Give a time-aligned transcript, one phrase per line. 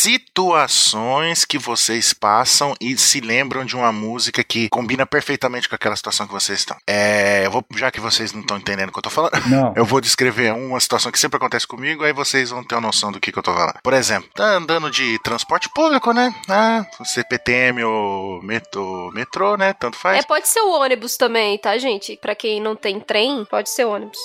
[0.00, 5.94] situações que vocês passam e se lembram de uma música que combina perfeitamente com aquela
[5.96, 6.76] situação que vocês estão.
[6.86, 9.72] É, eu vou, já que vocês não estão entendendo o que eu tô falando, Não.
[9.76, 13.12] eu vou descrever uma situação que sempre acontece comigo, aí vocês vão ter uma noção
[13.12, 13.78] do que, que eu tô falando.
[13.82, 16.34] Por exemplo, tá andando de transporte público, né?
[16.48, 19.72] Ah, CPTM ou metrô, metrô, né?
[19.74, 20.18] Tanto faz.
[20.18, 22.16] É, pode ser o ônibus também, tá, gente?
[22.16, 24.18] Pra quem não tem trem, pode ser ônibus.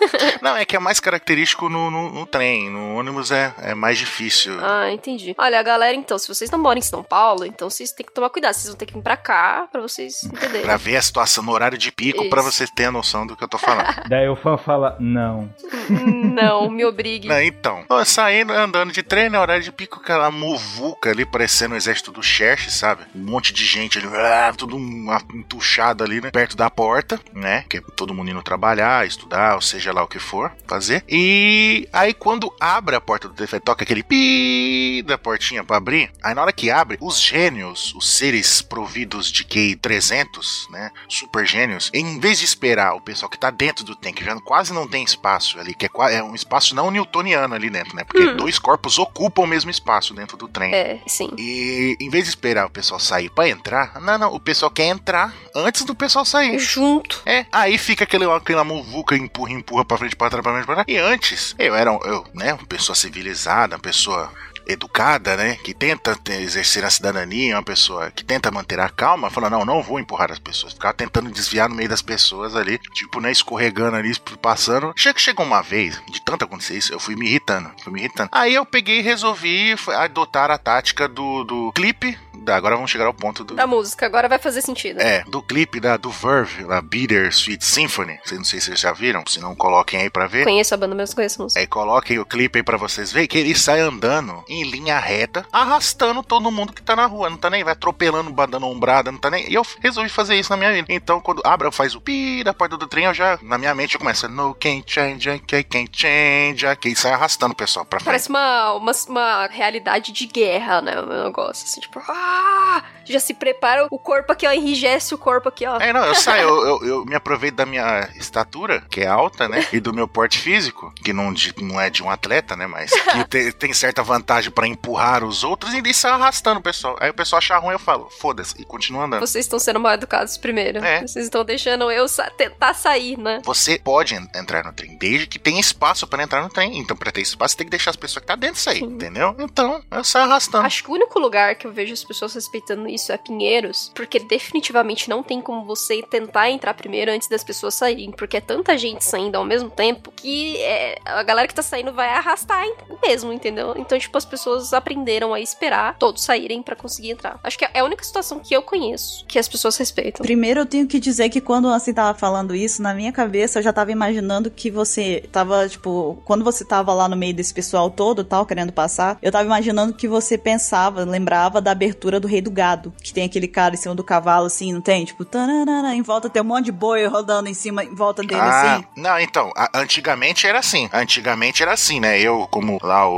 [0.42, 2.68] Não, é que é mais característico no, no- no trem.
[2.70, 4.54] No ônibus é, é mais difícil.
[4.62, 5.13] Ah, entendi.
[5.38, 8.30] Olha, galera, então, se vocês não moram em São Paulo, então vocês têm que tomar
[8.30, 8.54] cuidado.
[8.54, 10.62] Vocês vão ter que vir pra cá pra vocês entenderem.
[10.62, 12.52] Pra ver a situação no horário de pico, pra Isso.
[12.52, 13.86] vocês terem a noção do que eu tô falando.
[14.08, 15.50] Daí o fã fala, não.
[15.88, 17.28] não, me obrigue.
[17.28, 21.76] Não, então, saindo, andando de trem, no horário de pico, aquela muvuca ali, parecendo o
[21.76, 23.02] exército do Xerxes, sabe?
[23.14, 26.30] Um monte de gente ali, ah, tudo um- entuchado ali, né?
[26.30, 27.64] Perto da porta, né?
[27.68, 31.04] Que é todo mundo indo trabalhar, estudar, ou seja lá o que for, fazer.
[31.08, 36.10] E aí, quando abre a porta do telefone, toca aquele pi da portinha pra abrir,
[36.22, 40.90] aí na hora que abre, os gênios, os seres providos de QI 300, né?
[41.08, 44.34] Super gênios, em vez de esperar o pessoal que tá dentro do trem, que já
[44.40, 48.04] quase não tem espaço ali, que é, é um espaço não newtoniano ali dentro, né?
[48.04, 50.74] Porque dois corpos ocupam o mesmo espaço dentro do trem.
[50.74, 51.30] É, sim.
[51.38, 54.86] E em vez de esperar o pessoal sair pra entrar, não, não, o pessoal quer
[54.86, 56.58] entrar antes do pessoal sair.
[56.58, 57.22] Junto.
[57.26, 60.74] É, aí fica aquele, aquela muvuca, empurra, empurra pra frente, pra trás, pra frente, pra
[60.74, 60.86] trás.
[60.88, 64.32] E antes, eu era, eu, né, uma pessoa civilizada, uma pessoa
[64.66, 69.50] educada, né, que tenta exercer a cidadania, uma pessoa que tenta manter a calma, fala,
[69.50, 70.72] não, não vou empurrar as pessoas.
[70.72, 74.92] Ficava tentando desviar no meio das pessoas ali, tipo, né, escorregando ali, passando.
[74.96, 78.30] Chega, chegou uma vez, de tanto acontecer isso, eu fui me irritando, fui me irritando.
[78.32, 83.06] Aí eu peguei e resolvi adotar a tática do, do clipe, da, agora vamos chegar
[83.06, 83.54] ao ponto do...
[83.54, 85.00] Da música, agora vai fazer sentido.
[85.00, 88.18] É, do clipe da, do Verve, a Bitter Sweet Symphony.
[88.24, 90.44] Vocês não sei se vocês já viram, se não coloquem aí pra ver.
[90.44, 91.60] Conheço a banda, mas conheço a música.
[91.60, 95.46] Aí coloquem o clipe aí pra vocês verem que ele sai andando em linha reta,
[95.52, 99.18] arrastando todo mundo que tá na rua, não tá nem, vai atropelando, dando ombrada, não
[99.18, 99.50] tá nem.
[99.50, 100.86] E eu resolvi fazer isso na minha vida.
[100.90, 103.94] Então, quando Abra faz o pi da porta do trem, eu já, na minha mente,
[103.94, 108.06] eu começo, no can't change, can't change, que sai arrastando o pessoal pra frente.
[108.06, 111.00] Parece uma, uma, uma realidade de guerra, né?
[111.00, 112.82] O negócio, assim, tipo, ah!
[113.04, 115.78] Já se prepara, o corpo aqui, ó, enrijece o corpo aqui, ó.
[115.78, 119.48] É, não, eu saio, eu, eu, eu me aproveito da minha estatura, que é alta,
[119.48, 119.66] né?
[119.72, 122.66] E do meu porte físico, que não, de- não é de um atleta, né?
[122.66, 126.62] Mas que te- tem certa vantagem pra empurrar os outros e daí sai arrastando o
[126.62, 126.96] pessoal.
[127.00, 129.20] Aí o pessoal acha ruim, eu falo, foda-se, e continua andando.
[129.20, 130.84] Vocês estão sendo mal educados primeiro.
[130.84, 131.00] É.
[131.02, 133.40] Vocês estão deixando eu sa- tentar sair, né?
[133.44, 136.78] Você pode en- entrar no trem, desde que tenha espaço pra entrar no trem.
[136.78, 139.34] Então, pra ter espaço, você tem que deixar as pessoas que tá dentro sair, entendeu?
[139.38, 140.66] Então, eu saio arrastando.
[140.66, 144.18] Acho que o único lugar que eu vejo as pessoas respeitando isso é Pinheiros, porque
[144.18, 148.76] definitivamente não tem como você tentar entrar primeiro antes das pessoas saírem, porque é tanta
[148.76, 152.64] gente saindo ao mesmo tempo que é, a galera que tá saindo vai arrastar
[153.02, 153.74] mesmo, entendeu?
[153.76, 157.38] Então, tipo, as pessoas aprenderam a esperar todos saírem pra conseguir entrar.
[157.42, 160.24] Acho que é a única situação que eu conheço que as pessoas respeitam.
[160.24, 163.62] Primeiro eu tenho que dizer que quando assim tava falando isso, na minha cabeça eu
[163.62, 167.90] já tava imaginando que você tava, tipo, quando você tava lá no meio desse pessoal
[167.90, 172.40] todo, tal, querendo passar, eu tava imaginando que você pensava, lembrava da abertura do Rei
[172.40, 175.04] do Gado, que tem aquele cara em cima do cavalo assim, não tem?
[175.04, 178.40] Tipo, tananana, em volta tem um monte de boi rodando em cima, em volta dele
[178.40, 178.84] Ah, assim.
[178.96, 180.88] não, então, antigamente era assim.
[180.92, 182.18] Antigamente era assim, né?
[182.20, 183.14] Eu, como lá o,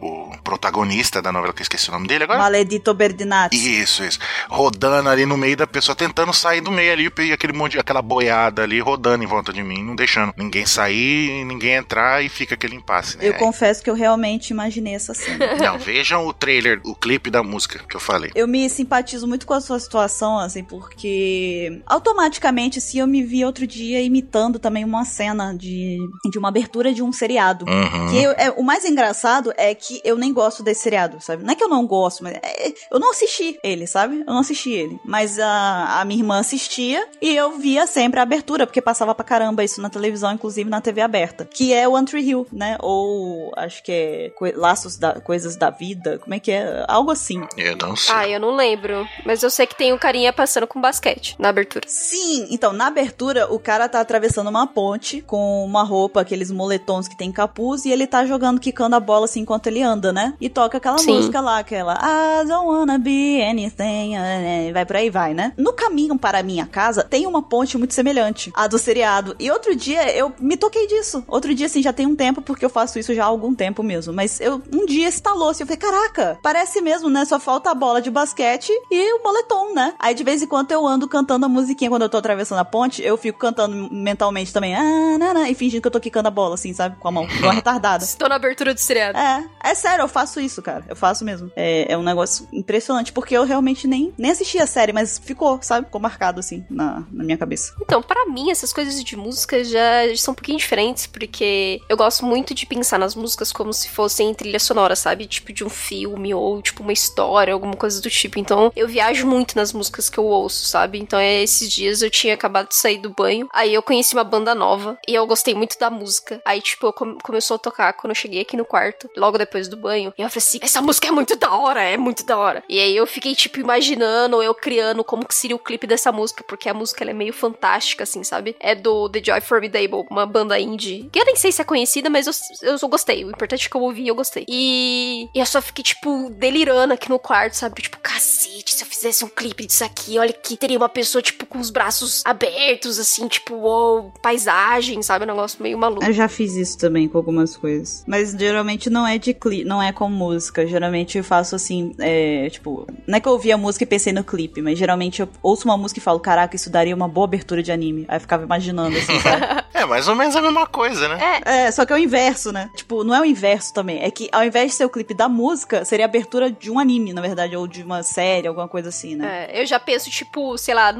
[0.00, 2.38] o- o protagonista da novela, que eu esqueci o nome dele agora.
[2.38, 3.80] Maledito Berdinazzi.
[3.80, 4.18] Isso, isso.
[4.48, 7.78] Rodando ali no meio da pessoa, tentando sair do meio ali, peguei aquele monte, de-
[7.78, 12.28] aquela boiada ali, rodando em volta de mim, não deixando ninguém sair, ninguém entrar e
[12.28, 13.28] fica aquele impasse, né?
[13.28, 15.54] Eu confesso que eu realmente imaginei essa cena.
[15.56, 18.30] Não, vejam o trailer, o clipe da música que eu falei.
[18.34, 18.64] Eu me
[19.00, 24.00] simpatizo muito com a sua situação, assim, porque automaticamente, assim, eu me vi outro dia
[24.02, 25.98] imitando também uma cena de,
[26.30, 27.64] de uma abertura de um seriado.
[27.68, 28.10] Uhum.
[28.10, 31.42] Que eu- é, o mais engraçado é que eu nem gosto desse seriado, sabe?
[31.44, 34.20] Não é que eu não gosto, mas é- eu não assisti ele, sabe?
[34.20, 34.98] Eu não assisti ele.
[35.04, 39.24] Mas a, a minha irmã assistia e eu via sempre a abertura, porque passava pra
[39.24, 41.44] caramba isso na televisão, inclusive na TV aberta.
[41.44, 42.76] Que é One Tree Hill, né?
[42.80, 46.84] Ou acho que é Laços da Coisas da Vida, como é que é?
[46.88, 47.46] Algo assim.
[47.56, 48.14] Eu não sei.
[48.14, 48.89] Ah, eu não lembro.
[49.24, 51.84] Mas eu sei que tem um carinha passando com basquete na abertura.
[51.88, 57.08] Sim, então na abertura o cara tá atravessando uma ponte com uma roupa, aqueles moletons
[57.08, 60.34] que tem capuz, e ele tá jogando, quicando a bola assim enquanto ele anda, né?
[60.40, 61.14] E toca aquela Sim.
[61.14, 65.52] música lá, aquela I don't wanna be anything, eh, vai por aí, vai, né?
[65.56, 69.34] No caminho para a minha casa tem uma ponte muito semelhante à do seriado.
[69.38, 71.24] E outro dia eu me toquei disso.
[71.26, 73.82] Outro dia, assim, já tem um tempo, porque eu faço isso já há algum tempo
[73.82, 74.12] mesmo.
[74.12, 77.24] Mas eu um dia estalou assim, eu falei, caraca, parece mesmo, né?
[77.24, 79.94] Só falta a bola de basquete e o moletom, né?
[79.98, 82.64] Aí de vez em quando eu ando cantando a musiquinha quando eu tô atravessando a
[82.64, 86.30] ponte, eu fico cantando mentalmente também, ah, nana, e fingindo que eu tô quicando a
[86.30, 86.96] bola, assim, sabe?
[86.96, 88.02] Com a mão, igual retardada.
[88.04, 89.16] Estou na abertura do seriado.
[89.18, 90.84] É, É sério, eu faço isso, cara.
[90.88, 91.50] Eu faço mesmo.
[91.56, 95.58] É, é um negócio impressionante, porque eu realmente nem, nem assisti a série, mas ficou,
[95.62, 95.86] sabe?
[95.86, 97.74] Ficou marcado, assim, na, na minha cabeça.
[97.80, 99.80] Então, para mim, essas coisas de música já
[100.16, 104.34] são um pouquinho diferentes, porque eu gosto muito de pensar nas músicas como se fossem
[104.34, 105.26] trilha sonora, sabe?
[105.26, 108.38] Tipo de um filme ou tipo uma história, alguma coisa do tipo.
[108.38, 110.98] Então, eu viajo muito nas músicas que eu ouço, sabe?
[110.98, 114.24] Então, é, esses dias eu tinha acabado de sair do banho, aí eu conheci uma
[114.24, 116.40] banda nova e eu gostei muito da música.
[116.44, 119.76] Aí, tipo, come começou a tocar quando eu cheguei aqui no quarto, logo depois do
[119.76, 120.12] banho.
[120.16, 122.62] E eu falei assim: essa música é muito da hora, é muito da hora.
[122.68, 126.44] E aí eu fiquei, tipo, imaginando, eu criando como que seria o clipe dessa música,
[126.46, 128.56] porque a música é meio fantástica, assim, sabe?
[128.60, 131.08] É do The Joy Formidable, uma banda indie.
[131.12, 132.32] Que eu nem sei se é conhecida, mas eu,
[132.62, 133.24] eu, gostei.
[133.24, 134.44] O importante é que eu ouvi eu gostei.
[134.48, 137.82] E, e eu só fiquei, tipo, delirando aqui no quarto, sabe?
[137.82, 141.46] Tipo, cacete, se eu fizesse um clipe disso aqui, olha que teria uma pessoa, tipo,
[141.46, 145.24] com os braços abertos, assim, tipo, uou, paisagem, sabe?
[145.24, 146.04] Um negócio meio maluco.
[146.04, 148.04] Eu já fiz isso também com algumas coisas.
[148.06, 150.66] Mas geralmente não é de clipe, não é com música.
[150.66, 154.12] Geralmente eu faço assim, é, tipo, não é que eu ouvi a música e pensei
[154.12, 157.24] no clipe, mas geralmente eu ouço uma música e falo, caraca, isso daria uma boa
[157.24, 158.04] abertura de anime.
[158.08, 159.64] Aí eu ficava imaginando, assim, sabe?
[159.74, 161.18] é, mais ou menos a mesma coisa, né?
[161.44, 161.66] É.
[161.66, 162.70] é, só que é o inverso, né?
[162.74, 164.02] Tipo, não é o inverso também.
[164.02, 166.78] É que ao invés de ser o clipe da música, seria a abertura de um
[166.78, 169.46] anime, na verdade, ou de uma série, alguma coisa assim, né?
[169.50, 170.94] É, eu já penso, tipo, sei lá,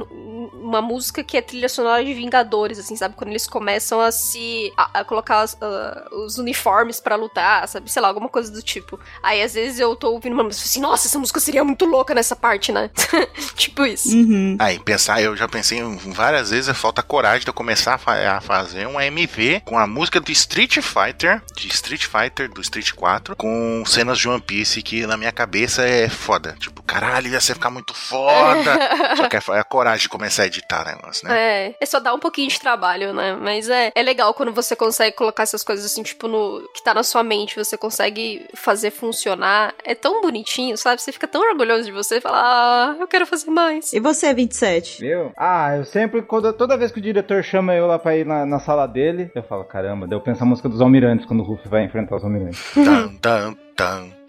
[0.55, 3.15] uma música que é trilha sonora de Vingadores, assim, sabe?
[3.17, 4.73] Quando eles começam a se.
[4.77, 7.91] a, a colocar as, uh, os uniformes para lutar, sabe?
[7.91, 8.99] Sei lá, alguma coisa do tipo.
[9.23, 12.15] Aí às vezes eu tô ouvindo uma música assim, nossa, essa música seria muito louca
[12.15, 12.91] nessa parte, né?
[13.57, 14.17] tipo isso.
[14.17, 14.57] Uhum.
[14.59, 18.41] Aí, pensar, eu já pensei várias vezes, falta coragem de eu começar a, fa a
[18.41, 23.37] fazer um MV com a música do Street Fighter, de Street Fighter, do Street 4,
[23.37, 26.57] com cenas de One Piece, que na minha cabeça é foda.
[26.59, 28.79] Tipo, caralho, ia ser ficar muito foda.
[29.17, 31.39] Só que é, é a coragem de começar a editar o negócio, né?
[31.39, 33.37] É, é só dar um pouquinho de trabalho, né?
[33.41, 36.95] Mas é, é legal quando você consegue colocar essas coisas assim, tipo, no que tá
[36.95, 39.75] na sua mente, você consegue fazer funcionar.
[39.85, 41.01] É tão bonitinho, sabe?
[41.01, 43.93] Você fica tão orgulhoso de você e fala, ah, eu quero fazer mais.
[43.93, 45.05] E você, 27?
[45.05, 45.33] Eu?
[45.37, 48.47] Ah, eu sempre, quando, toda vez que o diretor chama eu lá pra ir na,
[48.47, 51.45] na sala dele, eu falo, caramba, daí eu penso a música dos almirantes quando o
[51.45, 52.63] Ruff vai enfrentar os almirantes.
[52.75, 54.20] Tan, tan, tan.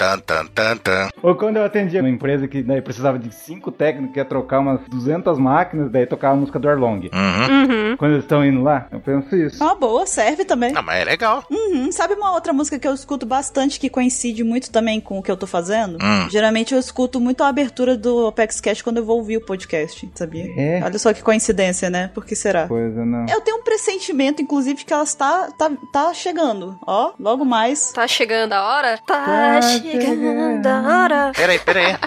[0.00, 1.10] Tan, tan, tan, tan.
[1.22, 4.60] Ou quando eu atendia uma empresa que daí precisava de cinco técnicos que ia trocar
[4.60, 7.10] umas 200 máquinas, daí tocava a música do Arlong.
[7.12, 7.90] Uhum.
[7.90, 7.96] Uhum.
[7.98, 9.62] Quando eles estão indo lá, eu penso isso.
[9.62, 10.72] Uma boa, serve também.
[10.72, 11.44] Não, mas é legal.
[11.50, 11.92] Uhum.
[11.92, 15.30] Sabe uma outra música que eu escuto bastante que coincide muito também com o que
[15.30, 15.98] eu tô fazendo?
[16.02, 16.30] Hum.
[16.30, 20.10] Geralmente eu escuto muito a abertura do Apex Cash quando eu vou ouvir o podcast,
[20.14, 20.46] sabia?
[20.56, 20.80] É?
[20.82, 22.10] Olha só que coincidência, né?
[22.14, 22.66] Por que será?
[22.66, 23.26] Coisa não.
[23.28, 26.78] Eu tenho um pressentimento, inclusive, que ela está tá, tá chegando.
[26.86, 27.92] Ó, logo mais.
[27.92, 28.98] Tá chegando a hora?
[29.06, 30.66] Tá, Tá chegando chegando.
[30.66, 31.32] a hora.
[31.34, 31.98] Pera aí, pera aí.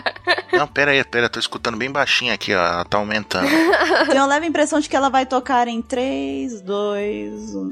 [0.57, 2.65] Não, pera aí, pera, tô escutando bem baixinho aqui, ó.
[2.65, 3.47] Ela tá aumentando.
[4.07, 5.81] Tenho uma leve impressão de que ela vai tocar em um.
[5.81, 7.69] 3, 2, 1.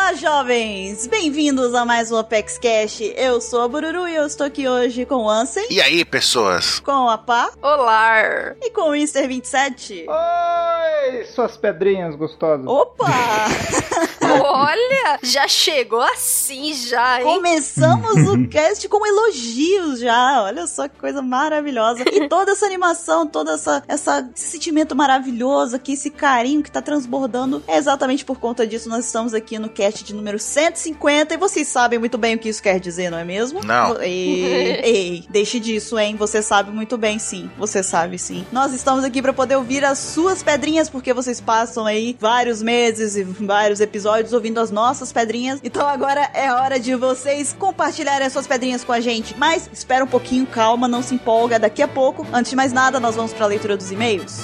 [0.00, 1.08] Olá, jovens!
[1.08, 3.00] Bem-vindos a mais um Apex Cash.
[3.16, 6.78] Eu sou a Bururu e eu estou aqui hoje com o Ansem, E aí, pessoas?
[6.78, 8.54] com a Pá Olá!
[8.62, 9.26] e com o Mr.
[9.26, 10.06] 27.
[10.08, 12.64] Oi, suas pedrinhas gostosas.
[12.64, 13.06] Opa!
[14.40, 17.24] Olha, já chegou assim já, hein?
[17.24, 20.42] Começamos o cast com elogios já.
[20.42, 22.04] Olha só que coisa maravilhosa.
[22.06, 26.80] E toda essa animação, todo essa, essa, esse sentimento maravilhoso aqui, esse carinho que tá
[26.82, 27.62] transbordando.
[27.66, 31.68] É exatamente por conta disso nós estamos aqui no cast de número 150 e vocês
[31.68, 33.60] sabem muito bem o que isso quer dizer, não é mesmo?
[33.64, 34.00] Não.
[34.00, 36.16] Ei, ei, deixe disso, hein?
[36.16, 37.50] Você sabe muito bem, sim.
[37.58, 38.46] Você sabe, sim.
[38.52, 43.16] Nós estamos aqui para poder ouvir as suas pedrinhas, porque vocês passam aí vários meses
[43.16, 45.60] e vários episódios ouvindo as nossas pedrinhas.
[45.62, 49.34] Então agora é hora de vocês compartilharem as suas pedrinhas com a gente.
[49.36, 51.58] Mas espera um pouquinho, calma, não se empolga.
[51.58, 54.42] Daqui a pouco, antes de mais nada, nós vamos para a leitura dos e-mails.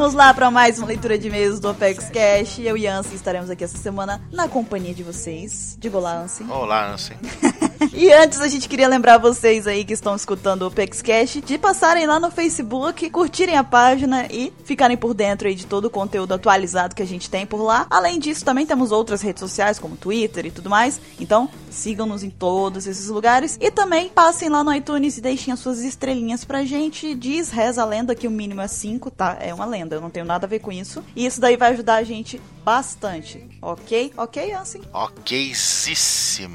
[0.00, 2.58] Vamos lá para mais uma leitura de e-mails do Apex Cash.
[2.60, 5.76] Eu e Ansem estaremos aqui essa semana na companhia de vocês.
[5.78, 6.50] Diga olá, Ansem.
[6.50, 7.18] Olá, Ansem.
[7.92, 12.06] e antes a gente queria lembrar vocês aí que estão escutando o PexCast de passarem
[12.06, 16.32] lá no Facebook, curtirem a página e ficarem por dentro aí de todo o conteúdo
[16.32, 17.86] atualizado que a gente tem por lá.
[17.90, 20.98] Além disso, também temos outras redes sociais como Twitter e tudo mais.
[21.20, 25.60] Então, sigam-nos em todos esses lugares e também passem lá no iTunes e deixem as
[25.60, 27.14] suas estrelinhas pra gente.
[27.14, 29.36] Diz, reza a lenda que o mínimo é 5, tá?
[29.40, 31.02] É uma lenda, eu não tenho nada a ver com isso.
[31.14, 34.12] E isso daí vai ajudar a gente bastante, ok?
[34.16, 34.80] Ok, Ansem?
[34.92, 36.52] Okzíssimo.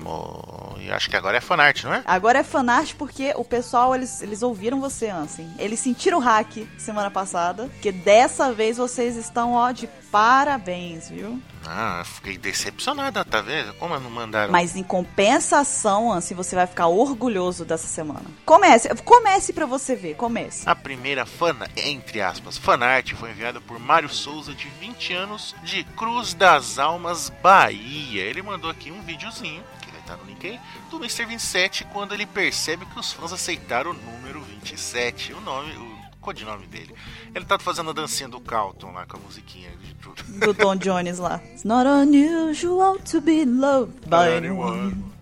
[0.80, 2.04] E acho que agora é fanart, não é?
[2.06, 5.52] Agora é fanart porque o pessoal, eles, eles ouviram você, Ansem.
[5.60, 11.42] Eles sentiram o hack semana passada, que dessa vez vocês estão, ó, de parabéns, viu?
[11.68, 13.74] Ah, fiquei decepcionada, tá vendo?
[13.74, 14.52] Como não mandaram?
[14.54, 18.24] Mas em compensação, Ansem, você vai ficar orgulhoso dessa semana.
[18.46, 20.70] Comece, comece pra você ver, comece.
[20.70, 25.84] A primeira fana, entre aspas, fanart foi enviada por Mário Souza, de 20 anos, de
[25.98, 26.05] Cruz
[26.36, 28.24] das Almas, Bahia.
[28.24, 30.60] Ele mandou aqui um videozinho, que vai estar no link aí,
[30.90, 31.26] do Mr.
[31.26, 36.68] 27, quando ele percebe que os fãs aceitaram o número 27, o nome, o codinome
[36.68, 36.94] dele.
[37.34, 40.24] Ele tá fazendo a dancinha do Calton lá com a musiquinha de tudo.
[40.24, 41.42] Do Tom Jones lá.
[41.52, 45.15] It's not unusual to be loved by anyone.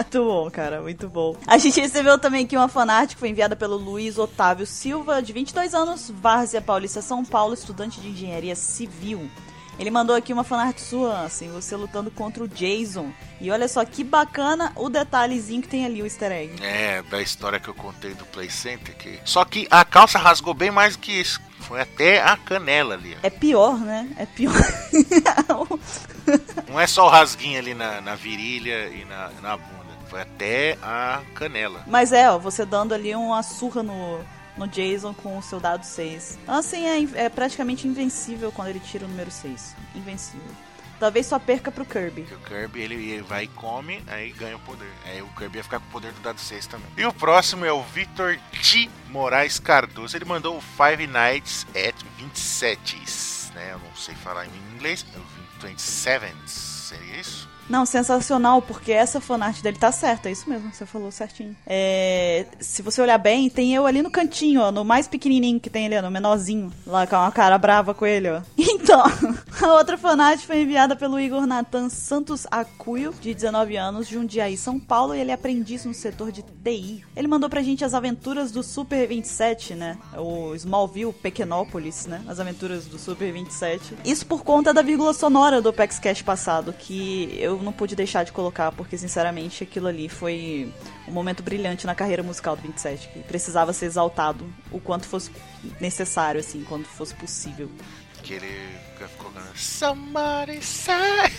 [0.00, 1.36] Muito bom, cara, muito bom.
[1.46, 5.32] A gente recebeu também aqui uma fanart que foi enviada pelo Luiz Otávio Silva, de
[5.32, 9.30] 22 anos, Várzea Paulista, São Paulo, estudante de engenharia civil.
[9.78, 13.12] Ele mandou aqui uma fanart sua, assim, você lutando contra o Jason.
[13.40, 16.62] E olha só que bacana o detalhezinho que tem ali, o easter egg.
[16.62, 18.96] É, da história que eu contei do Play Center.
[18.96, 19.20] Que...
[19.24, 21.40] Só que a calça rasgou bem mais do que isso.
[21.60, 23.14] Foi até a canela ali.
[23.16, 23.26] ó.
[23.26, 24.08] É pior, né?
[24.16, 24.54] É pior.
[26.76, 29.96] Não é só o rasguinho ali na, na virilha e na, na bunda.
[30.10, 31.82] Foi até a canela.
[31.86, 34.20] Mas é, ó, você dando ali uma surra no,
[34.58, 36.38] no Jason com o seu dado 6.
[36.42, 39.74] Então, assim, é, é praticamente invencível quando ele tira o número 6.
[39.94, 40.50] Invencível.
[41.00, 42.24] Talvez só perca pro Kirby.
[42.24, 44.92] Que o Kirby ele, ele vai e come, aí ganha o poder.
[45.06, 46.88] Aí o Kirby ia ficar com o poder do dado 6 também.
[46.94, 48.90] E o próximo é o Victor T.
[49.08, 50.14] Moraes Cardoso.
[50.14, 52.98] Ele mandou o Five Nights at 27.
[53.54, 53.72] Né?
[53.72, 55.06] Eu não sei falar em inglês.
[55.62, 56.34] É o 27.
[56.46, 57.45] Seria isso?
[57.68, 61.56] Não, sensacional, porque essa fanart dele tá certa, é isso mesmo, você falou certinho.
[61.66, 65.70] É, se você olhar bem, tem eu ali no cantinho, ó, no mais pequenininho que
[65.70, 68.42] tem ali, no menorzinho, lá com uma cara brava com ele, ó.
[68.86, 69.02] Então,
[69.62, 74.78] a outra fanart foi enviada pelo Igor Nathan Santos Acuio, de 19 anos, Jundiaí, São
[74.78, 77.04] Paulo, e ele é aprendiz no setor de TI.
[77.16, 79.98] Ele mandou pra gente as aventuras do Super 27, né?
[80.16, 82.22] O Smallville, Pequenópolis, né?
[82.28, 83.96] As aventuras do Super 27.
[84.04, 88.24] Isso por conta da vírgula sonora do Apex Cash passado, que eu não pude deixar
[88.24, 90.72] de colocar, porque sinceramente aquilo ali foi
[91.06, 95.30] um momento brilhante na carreira musical do 27, que precisava ser exaltado o quanto fosse
[95.80, 97.70] necessário, assim, quando fosse possível.
[98.22, 98.76] Que ele
[99.08, 101.32] ficou Somebody say.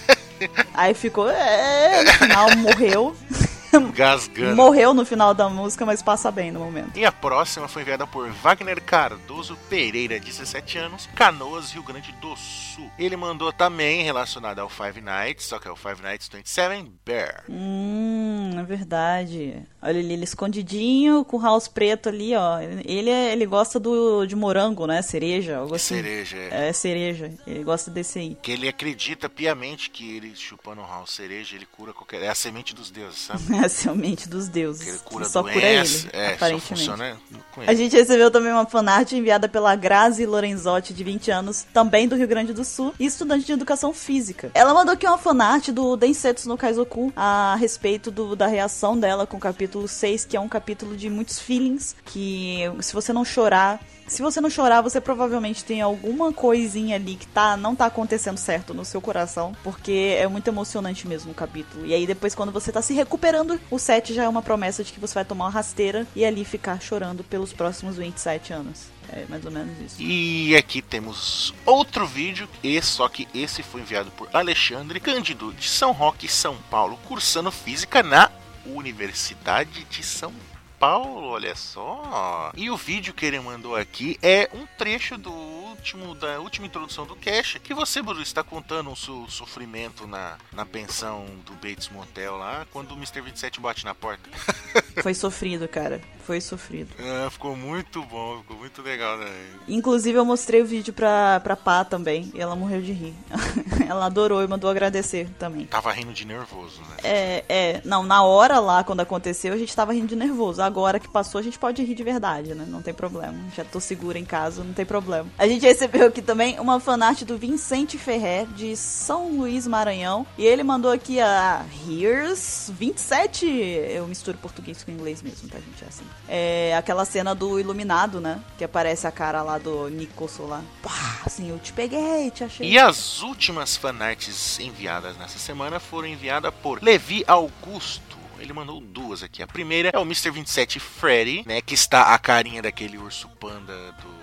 [0.74, 3.15] Aí ficou, é, no final morreu.
[3.91, 4.55] Gasgando.
[4.55, 6.98] Morreu no final da música, mas passa bem no momento.
[6.98, 12.36] E a próxima foi enviada por Wagner Cardoso Pereira, 17 anos, Canoas, Rio Grande do
[12.36, 12.89] Sul.
[12.98, 17.43] Ele mandou também relacionado ao Five Nights, só que é o Five Nights 27 Bear.
[17.50, 19.62] Hum, é verdade.
[19.81, 22.60] Olha ele, ele escondidinho, com o house preto ali, ó.
[22.60, 25.01] Ele, é- ele gosta do, de morango, né?
[25.01, 25.96] Cereja, algo assim.
[25.96, 26.69] Cereja, é.
[26.69, 27.31] É, cereja.
[27.46, 28.38] Ele gosta desse aí.
[28.41, 32.22] Que ele acredita piamente que ele chupando o house cereja, ele cura qualquer.
[32.22, 33.41] É a semente dos deuses, sabe?
[33.67, 35.01] A semente dos Que ele deuses.
[35.01, 35.59] cura só doença.
[35.59, 36.67] cura ele, é, só aparentemente.
[36.67, 37.17] funciona
[37.51, 37.75] com A ele.
[37.75, 42.27] gente recebeu também uma fanart enviada pela Grazi Lorenzotti, de 20 anos, também do Rio
[42.27, 44.51] Grande do Sul, e estudante de educação física.
[44.53, 49.27] Ela mandou aqui uma fanart do Densetsu no Kaizoku a respeito do- da reação dela
[49.27, 53.24] com o capítulo 6, que é um capítulo de muitos feelings, que se você não
[53.25, 53.79] chorar.
[54.07, 58.37] Se você não chorar, você provavelmente tem alguma coisinha ali que tá, não tá acontecendo
[58.37, 61.85] certo no seu coração, porque é muito emocionante mesmo o capítulo.
[61.85, 64.93] E aí depois quando você tá se recuperando, o 7 já é uma promessa de
[64.93, 68.97] que você vai tomar uma rasteira e ali ficar chorando pelos próximos 27 anos.
[69.09, 70.01] É mais ou menos isso.
[70.01, 75.67] E aqui temos outro vídeo, e só que esse foi enviado por Alexandre Cândido, de
[75.67, 78.29] São Roque, São Paulo, cursando física na
[78.65, 82.51] Universidade de São Paulo, olha só.
[82.55, 87.05] E o vídeo que ele mandou aqui é um trecho do último da última introdução
[87.05, 91.89] do Cash, que você, Bruno, está contando o seu sofrimento na, na pensão do Bates
[91.89, 93.21] Motel lá, quando o Mr.
[93.21, 94.29] 27 bate na porta.
[95.01, 96.01] Foi sofrido, cara.
[96.27, 96.89] Foi sofrido.
[97.00, 99.27] Ah, ficou muito bom, ficou muito legal, né?
[99.65, 103.13] Inclusive, eu mostrei o vídeo pra, pra Pá também, e ela morreu de rir.
[103.88, 105.65] ela adorou e mandou agradecer também.
[105.67, 106.97] Tava rindo de nervoso, né?
[107.01, 110.62] É, é, não, na hora lá, quando aconteceu, a gente tava rindo de nervoso.
[110.62, 112.65] Agora que passou, a gente pode rir de verdade, né?
[112.67, 113.38] Não tem problema.
[113.55, 115.29] Já tô segura em casa, não tem problema.
[115.38, 120.25] A gente recebeu aqui também uma fanart do Vicente Ferrer, de São Luís, Maranhão.
[120.37, 123.45] E ele mandou aqui a Here's 27.
[123.45, 125.83] Eu misturo português com inglês mesmo, tá, gente?
[125.83, 126.05] É assim.
[126.27, 128.39] É aquela cena do Iluminado, né?
[128.57, 130.63] Que aparece a cara lá do Nicoso lá.
[130.81, 132.69] Pá, assim, eu te peguei, te achei.
[132.69, 138.17] E as últimas fanarts enviadas nessa semana foram enviadas por Levi Augusto.
[138.39, 139.41] Ele mandou duas aqui.
[139.41, 140.29] A primeira é o Mr.
[140.29, 141.61] 27 Freddy, né?
[141.61, 144.16] Que está a carinha daquele urso panda do,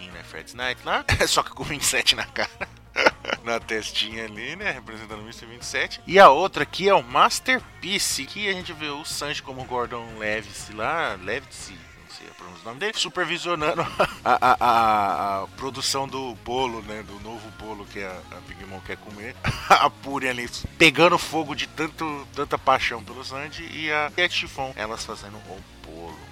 [0.00, 0.22] do joguinho, né?
[0.22, 1.04] Fred's Night lá.
[1.28, 2.68] Só que com 27 na cara.
[3.44, 4.70] na testinha ali, né?
[4.72, 5.46] Representando o Mr.
[5.46, 6.00] 27.
[6.06, 10.18] E a outra aqui é o Masterpiece, que a gente vê o Sanji como Gordon
[10.18, 11.16] Levice lá.
[11.22, 13.82] Levice, não sei a nome dele, supervisionando
[14.24, 17.02] a, a, a, a produção do bolo, né?
[17.02, 19.36] Do novo bolo que a, Big Mom quer comer.
[19.68, 23.68] a Puri ali pegando fogo de tanto, tanta paixão pelo Sanji.
[23.72, 26.29] E a Cat Chiffon, elas fazendo o bolo.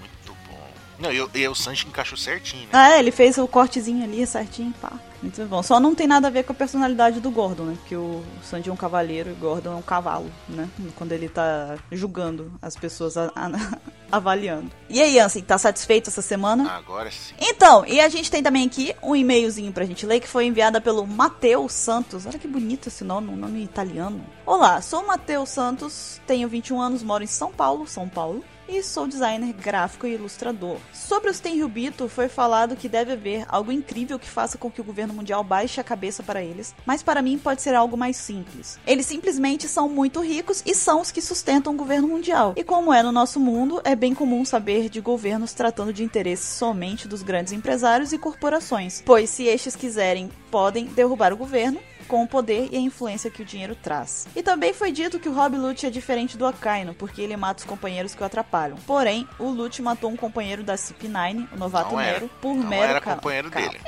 [0.99, 2.69] Não, e, o- e o Sanji encaixou certinho, né?
[2.73, 4.93] Ah, é, ele fez o cortezinho ali certinho, pá.
[5.23, 5.63] Muito bom.
[5.65, 7.77] Só não tem nada a ver com a personalidade do Gordon, né?
[7.81, 10.69] Porque o Sandy é um cavaleiro e o Gordon é um cavalo, né?
[10.95, 13.51] Quando ele tá julgando as pessoas, a- a-
[14.13, 14.71] avaliando.
[14.89, 16.71] E aí, Ansem, tá satisfeito essa semana?
[16.71, 17.35] Agora sim.
[17.41, 20.81] Então, e a gente tem também aqui um e-mailzinho pra gente ler que foi enviada
[20.81, 22.25] pelo Matheus Santos.
[22.25, 24.25] Olha que bonito esse nome, um nome italiano.
[24.47, 28.45] Olá, sou Matheus Santos, tenho 21 anos, moro em São Paulo, São Paulo.
[28.69, 30.77] E sou designer gráfico e ilustrador.
[30.93, 34.85] Sobre os Tenryubito, foi falado que deve haver algo incrível que faça com que o
[34.85, 38.79] governo mundial baixe a cabeça para eles, mas para mim pode ser algo mais simples.
[38.87, 42.53] Eles simplesmente são muito ricos e são os que sustentam o governo mundial.
[42.57, 46.47] E como é no nosso mundo, é bem comum saber de governos tratando de interesses
[46.47, 52.23] somente dos grandes empresários e corporações, pois se estes quiserem, podem derrubar o governo com
[52.23, 54.27] o poder e a influência que o dinheiro traz.
[54.35, 57.61] E também foi dito que o Rob Lute é diferente do Akaino, porque ele mata
[57.61, 58.79] os companheiros que o atrapalham.
[58.87, 61.95] Porém, o Lute matou um companheiro da CP9, o novato.
[61.95, 63.79] Nero, por Não mero era companheiro dele.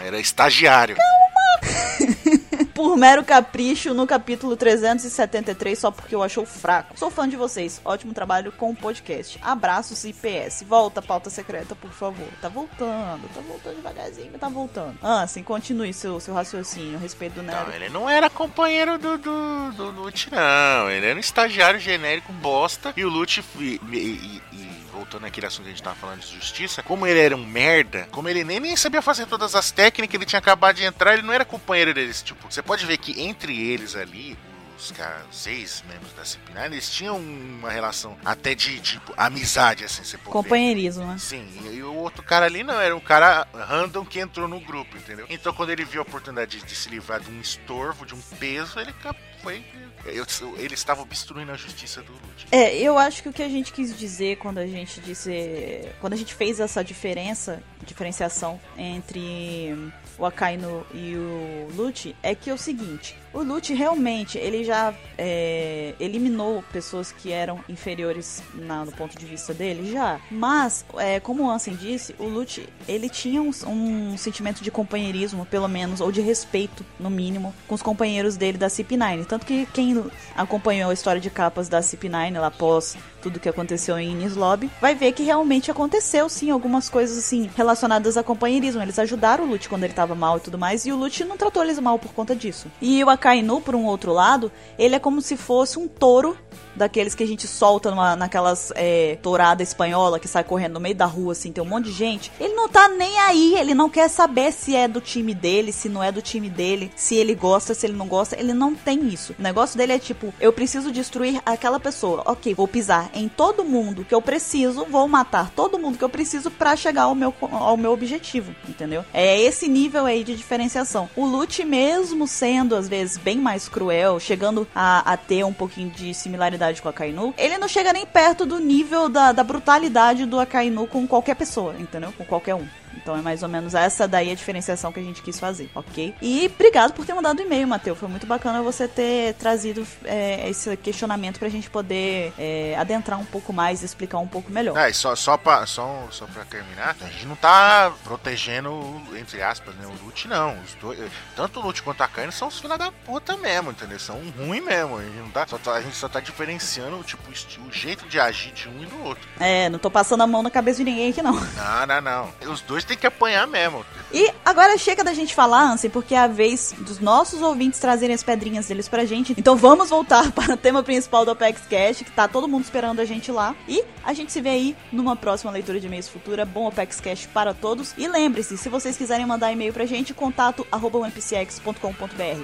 [0.00, 0.96] Era estagiário.
[2.74, 6.98] por mero capricho no capítulo 373 só porque eu achou fraco.
[6.98, 7.80] Sou fã de vocês.
[7.84, 9.38] Ótimo trabalho com o podcast.
[9.42, 10.64] Abraços e PS.
[10.66, 12.26] Volta, pauta secreta, por favor.
[12.42, 14.98] Tá voltando, tá voltando devagarzinho, tá voltando.
[15.02, 17.66] Ah, assim, continue seu, seu raciocínio a respeito do Nero.
[17.68, 20.90] Não, ele não era companheiro do, do, do Lute, não.
[20.90, 22.92] Ele era um estagiário genérico bosta.
[22.96, 26.34] E o Lute, e, e- e voltando àquele assunto que a gente tava falando de
[26.34, 30.14] justiça, como ele era um merda, como ele nem, nem sabia fazer todas as técnicas,
[30.14, 32.22] ele tinha acabado de entrar, ele não era companheiro deles.
[32.22, 34.38] Tipo, você pode ver que entre eles ali,
[34.78, 40.04] os caras, os ex-membros da CP9, eles tinham uma relação até de, tipo, amizade, assim,
[40.04, 40.32] você pode ver.
[40.32, 41.16] Companheirismo, né?
[41.18, 44.96] Sim, e o outro cara ali não, era um cara random que entrou no grupo,
[44.96, 45.26] entendeu?
[45.28, 48.20] Então quando ele viu a oportunidade de, de se livrar de um estorvo, de um
[48.38, 48.94] peso, ele
[49.42, 49.64] foi.
[50.06, 50.26] Eu-
[50.58, 52.46] ele estava obstruindo a justiça do Lute.
[52.52, 55.88] É, eu acho que o que a gente quis dizer quando a gente disse.
[56.00, 59.74] Quando a gente fez essa diferença, diferenciação entre
[60.18, 63.16] o Akainu e o Lute, é que é o seguinte.
[63.34, 69.26] O Lute realmente, ele já é, eliminou pessoas que eram inferiores na- no ponto de
[69.26, 70.20] vista dele, já.
[70.30, 75.44] Mas, é, como o Ansem disse, o Lute, ele tinha um, um sentimento de companheirismo,
[75.46, 79.24] pelo menos, ou de respeito, no mínimo, com os companheiros dele da CP9.
[79.26, 80.04] Tanto que quem
[80.36, 84.70] acompanhou a história de capas da CP9 lá após tudo que aconteceu em Ines Lobby,
[84.82, 88.82] vai ver que realmente aconteceu sim algumas coisas assim relacionadas a companheirismo.
[88.82, 91.38] Eles ajudaram o Lute quando ele tava mal e tudo mais, e o Lute não
[91.38, 92.66] tratou eles mal por conta disso.
[92.82, 96.36] E o Akainu, por um outro lado, ele é como se fosse um touro
[96.76, 100.94] daqueles que a gente solta numa, naquelas é, tourada espanhola que sai correndo no meio
[100.94, 102.32] da rua, assim, tem um monte de gente.
[102.38, 105.88] Ele não tá nem aí, ele não quer saber se é do time dele, se
[105.88, 109.06] não é do time dele, se ele gosta, se ele não gosta, ele não tem
[109.08, 109.34] isso.
[109.38, 112.22] O negócio dele é tipo, eu preciso destruir aquela pessoa.
[112.26, 116.08] Ok, vou pisar em todo mundo que eu preciso, vou matar todo mundo que eu
[116.08, 119.04] preciso pra chegar ao meu, ao meu objetivo, entendeu?
[119.12, 121.08] É esse nível aí de diferenciação.
[121.16, 125.90] O Lute, mesmo sendo às vezes bem mais cruel, chegando a, a ter um pouquinho
[125.90, 130.26] de similaridade com a Akainu, ele não chega nem perto do nível da, da brutalidade
[130.26, 132.12] do Akainu com qualquer pessoa, entendeu?
[132.16, 132.66] Com qualquer um.
[133.04, 136.14] Então é mais ou menos essa daí a diferenciação que a gente quis fazer, ok?
[136.22, 137.98] E obrigado por ter mandado o e-mail, Matheus.
[137.98, 143.24] Foi muito bacana você ter trazido é, esse questionamento pra gente poder é, adentrar um
[143.26, 144.74] pouco mais e explicar um pouco melhor.
[144.78, 149.42] Ah, e só, só, pra, só, só pra terminar, a gente não tá protegendo, entre
[149.42, 150.56] aspas, né, o Lute, não.
[150.62, 150.98] Os dois,
[151.36, 153.98] tanto o Lute quanto a Kaine são os filha da puta mesmo, entendeu?
[153.98, 154.96] São ruins mesmo.
[154.96, 158.18] A gente, não tá, só tá- a gente só tá diferenciando tipo, o jeito de
[158.18, 159.28] agir de um e do outro.
[159.38, 161.34] É, não tô passando a mão na cabeça de ninguém aqui não.
[161.34, 162.50] Não, não, não.
[162.50, 163.84] Os dois têm que apanhar mesmo.
[164.12, 168.14] E agora chega da gente falar, Ansem, porque é a vez dos nossos ouvintes trazerem
[168.14, 169.34] as pedrinhas deles pra gente.
[169.36, 173.00] Então vamos voltar para o tema principal do Apex Cash, que tá todo mundo esperando
[173.00, 173.56] a gente lá.
[173.66, 176.44] E a gente se vê aí numa próxima leitura de e-mails futura.
[176.44, 177.92] Bom Apex Cash para todos.
[177.98, 180.94] E lembre-se, se vocês quiserem mandar e-mail pra gente, contato arroba.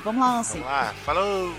[0.04, 1.54] Vamos lá, falou!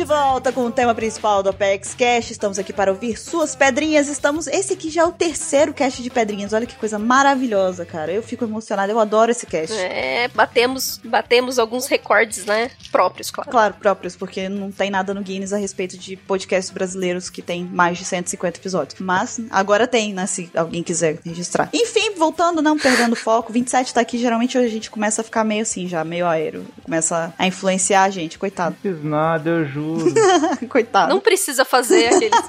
[0.00, 2.30] De volta com o tema principal do Apex Cash.
[2.30, 4.08] Estamos aqui para ouvir suas pedrinhas.
[4.08, 4.46] Estamos.
[4.46, 6.54] Esse aqui já é o terceiro cast de pedrinhas.
[6.54, 8.10] Olha que coisa maravilhosa, cara.
[8.10, 8.90] Eu fico emocionada.
[8.90, 9.76] Eu adoro esse cast.
[9.76, 12.70] É, batemos, batemos alguns recordes, né?
[12.90, 13.50] Próprios, claro.
[13.50, 17.62] Claro, próprios, porque não tem nada no Guinness a respeito de podcasts brasileiros que tem
[17.66, 19.00] mais de 150 episódios.
[19.00, 20.24] Mas agora tem, né?
[20.26, 21.68] Se alguém quiser registrar.
[21.74, 23.52] Enfim, voltando, não perdendo foco.
[23.52, 24.16] 27 tá aqui.
[24.16, 26.64] Geralmente a gente começa a ficar meio assim, já, meio aéreo.
[26.84, 28.74] Começa a influenciar a gente, coitado.
[28.82, 29.89] Não fiz nada, eu juro.
[30.68, 31.12] coitado.
[31.12, 32.30] Não precisa fazer aqueles.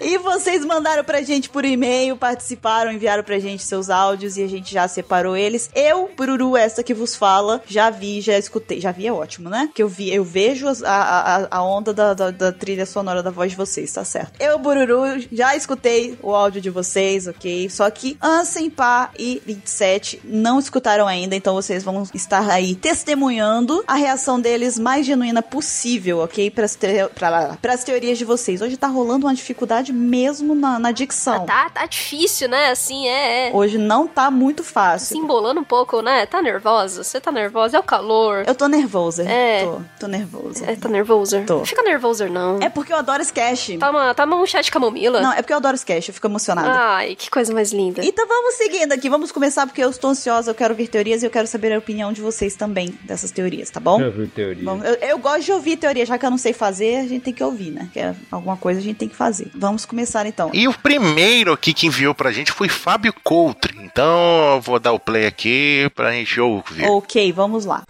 [0.00, 4.46] E vocês mandaram pra gente por e-mail, participaram, enviaram pra gente seus áudios e a
[4.46, 5.68] gente já separou eles.
[5.74, 8.80] Eu, Bururu, essa que vos fala, já vi, já escutei.
[8.80, 9.68] Já vi é ótimo, né?
[9.74, 13.30] Que eu vi, eu vejo a, a, a onda da, da, da trilha sonora da
[13.30, 14.40] voz de vocês, tá certo?
[14.40, 17.68] Eu, Bururu, já escutei o áudio de vocês, ok?
[17.68, 23.82] Só que Ansem, Pá e 27 não escutaram ainda, então vocês vão estar aí testemunhando
[23.86, 26.50] a reação deles mais genuína possível, ok?
[26.50, 28.60] Pras, te pra, pras teorias de vocês.
[28.60, 31.44] Hoje tá rolando uma dificuldade mesmo na, na dicção.
[31.46, 32.70] Tá, tá difícil, né?
[32.70, 33.48] Assim, é.
[33.48, 33.50] é.
[33.54, 35.16] Hoje não tá muito Se fácil.
[35.16, 36.26] embolando um pouco, né?
[36.26, 37.02] Tá nervosa?
[37.02, 37.76] Você tá nervosa?
[37.76, 38.44] É o calor.
[38.46, 39.22] Eu tô nervosa.
[39.28, 39.64] É.
[39.64, 40.64] Tô, tô nervosa.
[40.66, 41.42] É, tá nervoso?
[41.46, 41.58] Tô.
[41.58, 42.58] Não fica nervoso, não.
[42.60, 43.78] É porque eu adoro sketch.
[43.78, 45.20] Toma, toma um chá de camomila.
[45.20, 46.68] Não, é porque eu adoro sketch, eu fico emocionada.
[46.70, 48.04] Ai, que coisa mais linda.
[48.04, 51.26] Então vamos seguindo aqui, vamos começar porque eu estou ansiosa, eu quero ouvir teorias e
[51.26, 53.98] eu quero saber a opinião de vocês também dessas teorias, tá bom?
[54.10, 54.64] Viu teoria?
[54.64, 57.22] Bom, eu, eu gosto de ouvir teoria, já que eu não sei fazer, a gente
[57.22, 57.88] tem que ouvir, né?
[57.92, 59.50] Que é alguma coisa a gente tem que fazer.
[59.54, 60.50] Vamos começar então.
[60.52, 63.76] E o primeiro aqui que enviou pra gente foi Fábio Coutre.
[63.82, 66.84] Então eu vou dar o play aqui pra gente ouvir.
[66.88, 67.84] Ok, vamos lá.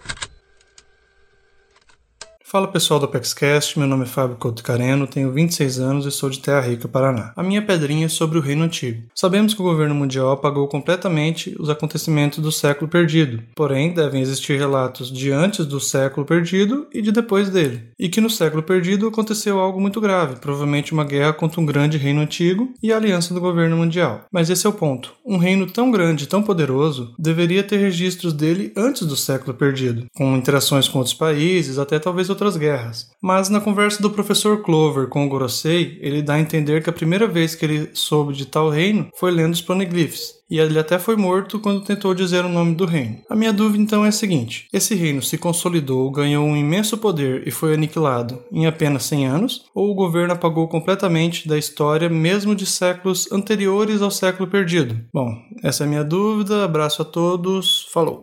[2.56, 6.30] Fala pessoal do ApexCast, meu nome é Fábio Couto Careno, tenho 26 anos e sou
[6.30, 7.34] de Terra Rica, Paraná.
[7.36, 9.02] A minha pedrinha é sobre o Reino Antigo.
[9.14, 14.58] Sabemos que o governo mundial apagou completamente os acontecimentos do século perdido, porém devem existir
[14.58, 17.90] relatos de antes do século perdido e de depois dele.
[17.98, 21.98] E que no século perdido aconteceu algo muito grave, provavelmente uma guerra contra um grande
[21.98, 24.24] reino antigo e a aliança do governo mundial.
[24.32, 25.12] Mas esse é o ponto.
[25.26, 30.34] Um reino tão grande tão poderoso deveria ter registros dele antes do século perdido, com
[30.34, 33.08] interações com outros países, até talvez outras guerras.
[33.22, 36.92] Mas na conversa do professor Clover com o Gorosei, ele dá a entender que a
[36.92, 40.36] primeira vez que ele soube de tal reino foi lendo os poneglyphs.
[40.48, 43.18] E ele até foi morto quando tentou dizer o nome do reino.
[43.28, 47.46] A minha dúvida então é a seguinte: esse reino se consolidou, ganhou um imenso poder
[47.48, 49.64] e foi aniquilado em apenas 100 anos?
[49.74, 55.00] Ou o governo apagou completamente da história, mesmo de séculos anteriores ao século perdido?
[55.12, 56.64] Bom, essa é a minha dúvida.
[56.64, 57.88] Abraço a todos.
[57.92, 58.20] Falou!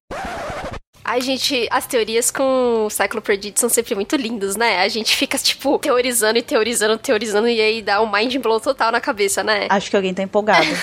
[1.06, 4.82] Ai, gente, as teorias com o século perdido são sempre muito lindas, né?
[4.82, 8.92] A gente fica, tipo, teorizando e teorizando, teorizando, e aí dá um mind blow total
[8.92, 9.68] na cabeça, né?
[9.70, 10.68] Acho que alguém tá empolgado.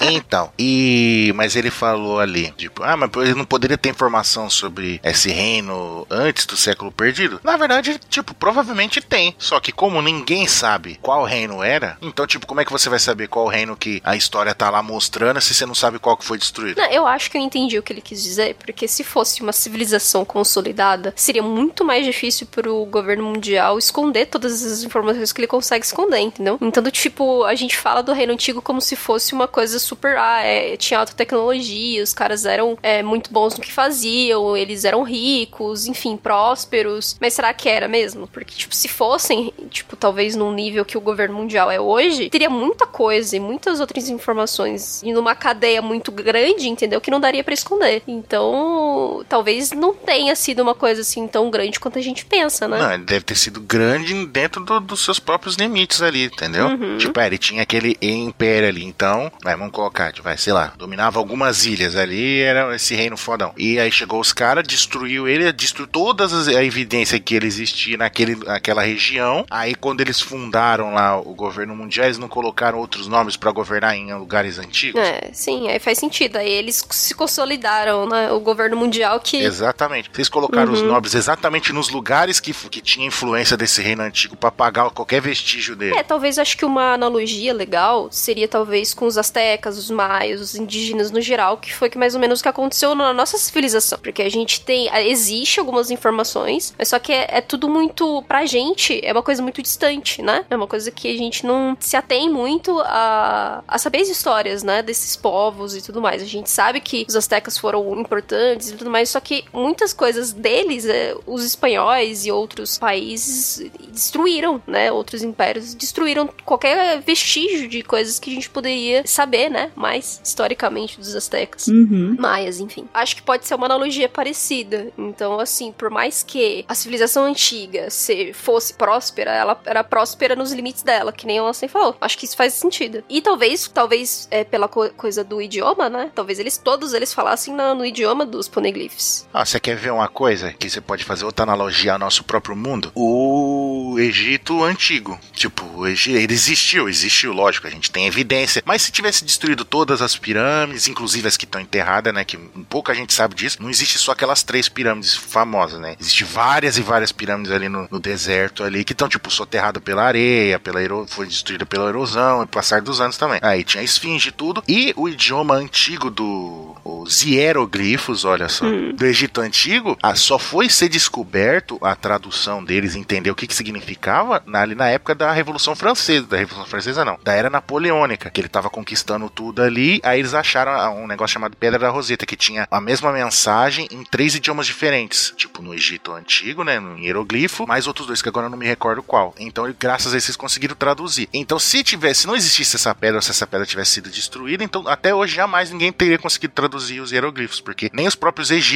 [0.00, 1.32] Então, e.
[1.34, 6.06] Mas ele falou ali, tipo, ah, mas ele não poderia ter informação sobre esse reino
[6.08, 7.40] antes do século perdido?
[7.42, 9.34] Na verdade, tipo, provavelmente tem.
[9.38, 12.98] Só que como ninguém sabe qual reino era, então, tipo, como é que você vai
[12.98, 16.24] saber qual reino que a história tá lá mostrando se você não sabe qual que
[16.24, 16.80] foi destruído?
[16.80, 19.52] Não, eu acho que eu entendi o que ele quis dizer, porque se fosse uma
[19.52, 25.46] civilização consolidada, seria muito mais difícil pro governo mundial esconder todas as informações que ele
[25.46, 26.58] consegue esconder, entendeu?
[26.60, 30.16] Então, do tipo, a gente fala do reino antigo como se fosse uma coisa super.
[30.16, 34.84] Ah, é, tinha alta tecnologia, os caras eram é, muito bons no que faziam, eles
[34.84, 37.16] eram ricos, enfim, prósperos.
[37.20, 38.26] Mas será que era mesmo?
[38.26, 42.50] Porque, tipo, se fossem, tipo, talvez num nível que o governo mundial é hoje, teria
[42.50, 47.00] muita coisa e muitas outras informações e numa cadeia muito grande, entendeu?
[47.00, 48.02] Que não daria pra esconder.
[48.06, 52.78] Então, talvez não tenha sido uma coisa assim tão grande quanto a gente pensa, né?
[52.78, 56.66] Não, ele deve ter sido grande dentro do- dos seus próprios limites ali, entendeu?
[56.68, 56.98] Uhum.
[56.98, 60.72] Tipo, é, ele tinha aquele império ali, então, vai, vamos colocar, tipo, vai, sei lá,
[60.78, 63.52] dominava algumas ilhas ali, era esse reino fodão.
[63.56, 67.96] E aí chegou os caras, destruiu ele, destruiu todas as a evidência que ele existia
[67.96, 69.44] naquele, naquela região.
[69.50, 73.94] Aí quando eles fundaram lá o governo mundial, eles não colocaram outros nomes pra governar
[73.96, 75.00] em lugares antigos?
[75.00, 76.36] É, sim, aí faz sentido.
[76.36, 78.32] Aí eles se consolidaram, né?
[78.32, 79.36] O governo mundial que.
[79.36, 80.10] Exatamente.
[80.12, 80.88] Vocês colocaram os Uhum.
[80.88, 85.74] nobres exatamente nos lugares que, que tinha influência desse reino antigo pra apagar qualquer vestígio
[85.76, 85.96] dele.
[85.96, 90.54] É, talvez acho que uma analogia legal seria talvez com os astecas, os maias, os
[90.54, 93.98] indígenas no geral, que foi que mais ou menos o que aconteceu na nossa civilização.
[93.98, 94.88] Porque a gente tem.
[95.08, 98.22] Existe algumas informações, mas só que é, é tudo muito.
[98.28, 100.44] Pra gente, é uma coisa muito distante, né?
[100.50, 104.62] É uma coisa que a gente não se atém muito a, a saber as histórias,
[104.62, 104.82] né?
[104.82, 106.22] Desses povos e tudo mais.
[106.22, 110.32] A gente sabe que os astecas foram importantes e tudo mais, só que muitas coisas
[110.32, 114.90] deles, é, os espanhóis e outros países destruíram, né?
[114.92, 119.70] Outros impérios destruíram qualquer vestígio de coisas que a gente poderia saber, né?
[119.74, 121.66] Mais historicamente dos astecas.
[121.68, 122.16] Uhum.
[122.18, 122.88] Maias, enfim.
[122.92, 124.88] Acho que pode ser uma analogia parecida.
[124.96, 130.52] Então, assim, por mais que a civilização antiga se fosse próspera, ela era próspera nos
[130.52, 131.96] limites dela, que nem o Ansem falou.
[132.00, 133.02] Acho que isso faz sentido.
[133.08, 136.10] E talvez, talvez é, pela co- coisa do idioma, né?
[136.14, 138.97] Talvez eles todos eles falassem na- no idioma dos poneglyphs.
[139.32, 142.56] Ah, você quer ver uma coisa que você pode fazer outra analogia ao nosso próprio
[142.56, 142.90] mundo?
[142.94, 145.18] O Egito antigo.
[145.32, 148.62] Tipo, ele existiu, existiu, lógico, a gente tem evidência.
[148.64, 152.24] Mas se tivesse destruído todas as pirâmides, inclusive as que estão enterradas, né?
[152.24, 152.36] Que
[152.68, 155.96] pouca gente sabe disso, não existe só aquelas três pirâmides famosas, né?
[156.00, 160.02] Existem várias e várias pirâmides ali no, no deserto ali que estão, tipo, soterradas pela
[160.02, 161.06] areia, pela ero...
[161.08, 163.40] foi destruída pela erosão e passar dos anos também.
[163.42, 164.62] Aí tinha a esfinge e tudo.
[164.66, 166.76] E o idioma antigo do.
[166.84, 168.64] Os hieroglifos, olha só.
[168.92, 173.54] Do Egito Antigo, ah, só foi ser descoberto a tradução deles, entender o que, que
[173.54, 176.26] significava na, ali na época da Revolução Francesa.
[176.26, 177.18] Da Revolução Francesa, não.
[177.22, 180.00] Da Era Napoleônica, que ele tava conquistando tudo ali.
[180.02, 183.88] Aí eles acharam ah, um negócio chamado Pedra da Roseta, que tinha a mesma mensagem
[183.90, 185.32] em três idiomas diferentes.
[185.36, 186.78] Tipo, no Egito Antigo, né?
[186.78, 189.34] No hieroglifo, mais outros dois, que agora eu não me recordo qual.
[189.38, 191.28] Então, graças a isso, eles conseguiram traduzir.
[191.32, 194.86] Então, se tivesse, se não existisse essa pedra, se essa pedra tivesse sido destruída, então
[194.86, 198.67] até hoje jamais ninguém teria conseguido traduzir os hieroglifos, porque nem os próprios egípcios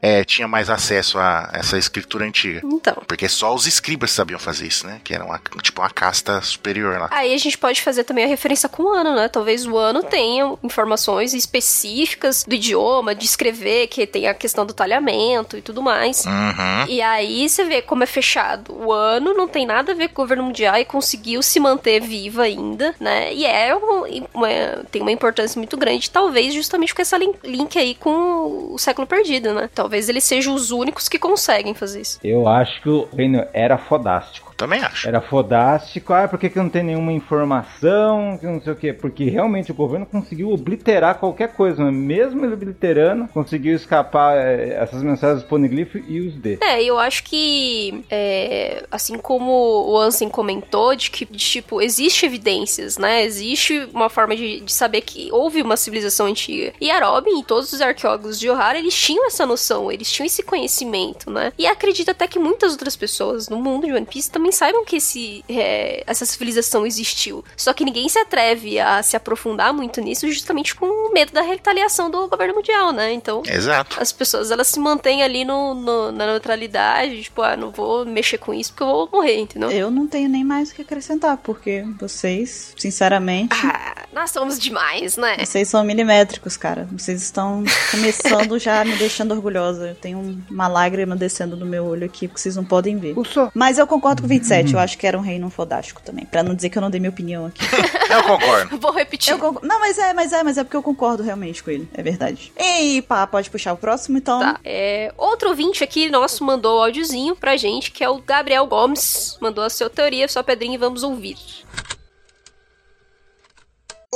[0.00, 2.60] é, tinham mais acesso a essa escritura antiga.
[2.64, 3.02] Então.
[3.06, 5.00] Porque só os escribas sabiam fazer isso, né?
[5.04, 7.08] Que era uma, tipo uma casta superior lá.
[7.10, 9.28] Aí a gente pode fazer também a referência com o ano, né?
[9.28, 14.72] Talvez o ano tenha informações específicas do idioma, de escrever, que tem a questão do
[14.72, 16.24] talhamento e tudo mais.
[16.24, 16.86] Uhum.
[16.88, 18.72] E aí você vê como é fechado.
[18.74, 22.00] O ano não tem nada a ver com o governo mundial e conseguiu se manter
[22.00, 23.32] viva ainda, né?
[23.34, 24.48] E é um- uma-
[24.90, 29.06] tem uma importância muito grande, talvez justamente com essa lin- link aí com o século
[29.06, 29.68] perdido, né?
[29.74, 32.18] Talvez eles sejam os únicos que conseguem fazer isso.
[32.22, 34.54] Eu acho que o reino era fodástico.
[34.56, 35.08] Também acho.
[35.08, 36.12] Era fodástico.
[36.12, 38.38] Ah, por que, que não tem nenhuma informação?
[38.38, 38.92] Que não sei o quê.
[38.92, 41.82] Porque realmente o governo conseguiu obliterar qualquer coisa.
[41.82, 46.58] Mas mesmo ele obliterando, conseguiu escapar eh, essas mensagens do Poneglyph e os D.
[46.62, 49.50] É, eu acho que, é, assim como
[49.90, 53.24] o Ansem comentou, de que, de, tipo, existe evidências, né?
[53.24, 56.72] Existe uma forma de, de saber que houve uma civilização antiga.
[56.80, 60.26] E a Robin e todos os arqueólogos de Ohara, eles tinham essa noção, eles tinham
[60.26, 61.52] esse conhecimento, né?
[61.58, 64.96] E acredito até que muitas outras pessoas no mundo de One Piece também saibam que
[64.96, 67.44] esse, é, essa civilização existiu.
[67.56, 72.10] Só que ninguém se atreve a se aprofundar muito nisso justamente com medo da retaliação
[72.10, 73.12] do governo mundial, né?
[73.12, 74.00] Então, Exato.
[74.00, 78.38] as pessoas elas se mantêm ali no, no- na neutralidade, tipo, ah, não vou mexer
[78.38, 79.70] com isso porque eu vou morrer, entendeu?
[79.70, 85.16] Eu não tenho nem mais o que acrescentar, porque vocês, sinceramente, Ah, nós somos demais,
[85.16, 85.36] né?
[85.44, 86.88] vocês são milimétricos, cara.
[86.92, 89.88] Vocês estão começando já me deixando orgulhosa.
[89.88, 93.16] Eu tenho uma lágrima descendo do meu olho aqui, porque vocês não podem ver.
[93.16, 93.50] O só.
[93.54, 96.26] Mas eu concordo com o 27, eu acho que era um reino fodástico também.
[96.26, 97.64] Pra não dizer que eu não dei minha opinião aqui.
[98.14, 98.78] Eu concordo.
[98.78, 99.32] Vou repetir.
[99.32, 99.66] Eu concordo.
[99.66, 101.88] Não, mas é, mas é, mas é porque eu concordo realmente com ele.
[101.94, 102.52] É verdade.
[102.56, 104.38] E pá, pode puxar o próximo, então.
[104.38, 104.60] Tá.
[104.62, 109.36] É, outro ouvinte aqui nosso mandou o áudiozinho pra gente, que é o Gabriel Gomes.
[109.40, 111.36] Mandou a sua teoria, sua pedrinha e vamos ouvir.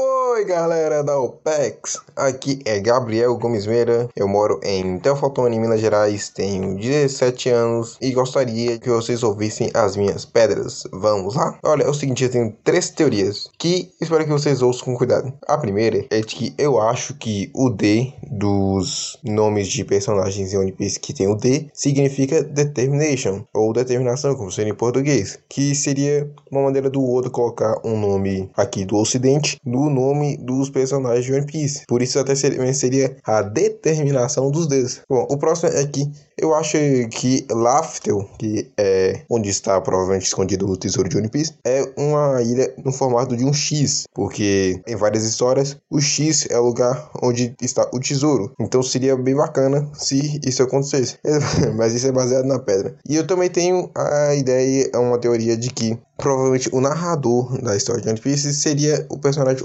[0.01, 6.29] Oi galera da OPEX, aqui é Gabriel Gomes Meira, eu moro em Teofaltone, Minas Gerais,
[6.29, 10.85] tenho 17 anos e gostaria que vocês ouvissem as minhas pedras.
[10.93, 11.59] Vamos lá?
[11.65, 15.33] Olha, é o seguinte, eu tenho três teorias que espero que vocês ouçam com cuidado.
[15.49, 20.59] A primeira é de que eu acho que o D dos nomes de personagens em
[20.59, 25.75] One Piece que tem o D significa determination ou determinação, como seria em português, que
[25.75, 30.71] seria uma maneira do Oda colocar um nome aqui do ocidente no do nome dos
[30.71, 31.85] personagens de One Piece.
[31.89, 35.01] Por isso até seria, seria a determinação dos dedos.
[35.09, 36.77] Bom, o próximo é que eu acho
[37.11, 42.41] que Laftel, que é onde está provavelmente escondido o tesouro de One Piece, é uma
[42.43, 47.11] ilha no formato de um X, porque em várias histórias o X é o lugar
[47.23, 48.53] onde está o tesouro.
[48.61, 51.17] Então seria bem bacana se isso acontecesse.
[51.77, 52.95] Mas isso é baseado na pedra.
[53.09, 58.03] E eu também tenho a ideia, uma teoria de que provavelmente o narrador da história
[58.03, 59.65] de One Piece seria o personagem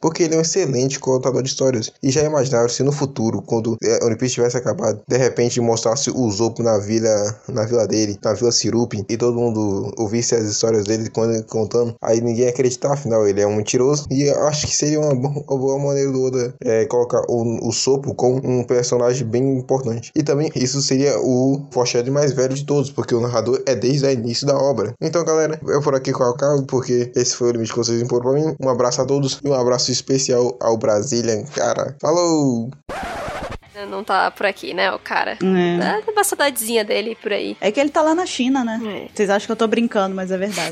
[0.00, 1.92] porque ele é um excelente contador de histórias.
[2.02, 6.10] E já imaginaram se no futuro, quando é, One Piece tivesse acabado, de repente mostrasse
[6.10, 10.44] o Usopp na vila, na vila dele, na vila Sirup, e todo mundo ouvisse as
[10.44, 11.10] histórias dele
[11.48, 14.06] contando, aí ninguém ia acreditar, afinal ele é um mentiroso.
[14.10, 17.72] E acho que seria uma, bo uma boa maneira do Oda é, colocar o, o
[17.72, 20.10] Sopo como um personagem bem importante.
[20.14, 24.06] E também isso seria o foreshadowing mais velho de todos, porque o narrador é desde
[24.06, 24.92] o início da obra.
[25.00, 28.00] Então, galera, eu por aqui com o cabo, porque esse foi o limite que vocês
[28.00, 28.56] imporam pra mim.
[28.60, 31.96] Um abraço a todos e um abraço especial ao Brasília, cara.
[32.00, 32.70] Falou!
[33.86, 35.32] Não tá por aqui, né, o cara?
[35.32, 35.78] É.
[35.78, 37.56] Dá uma saudadezinha dele por aí.
[37.60, 38.80] É que ele tá lá na China, né?
[38.84, 39.08] É.
[39.14, 40.70] Vocês acham que eu tô brincando, mas é verdade.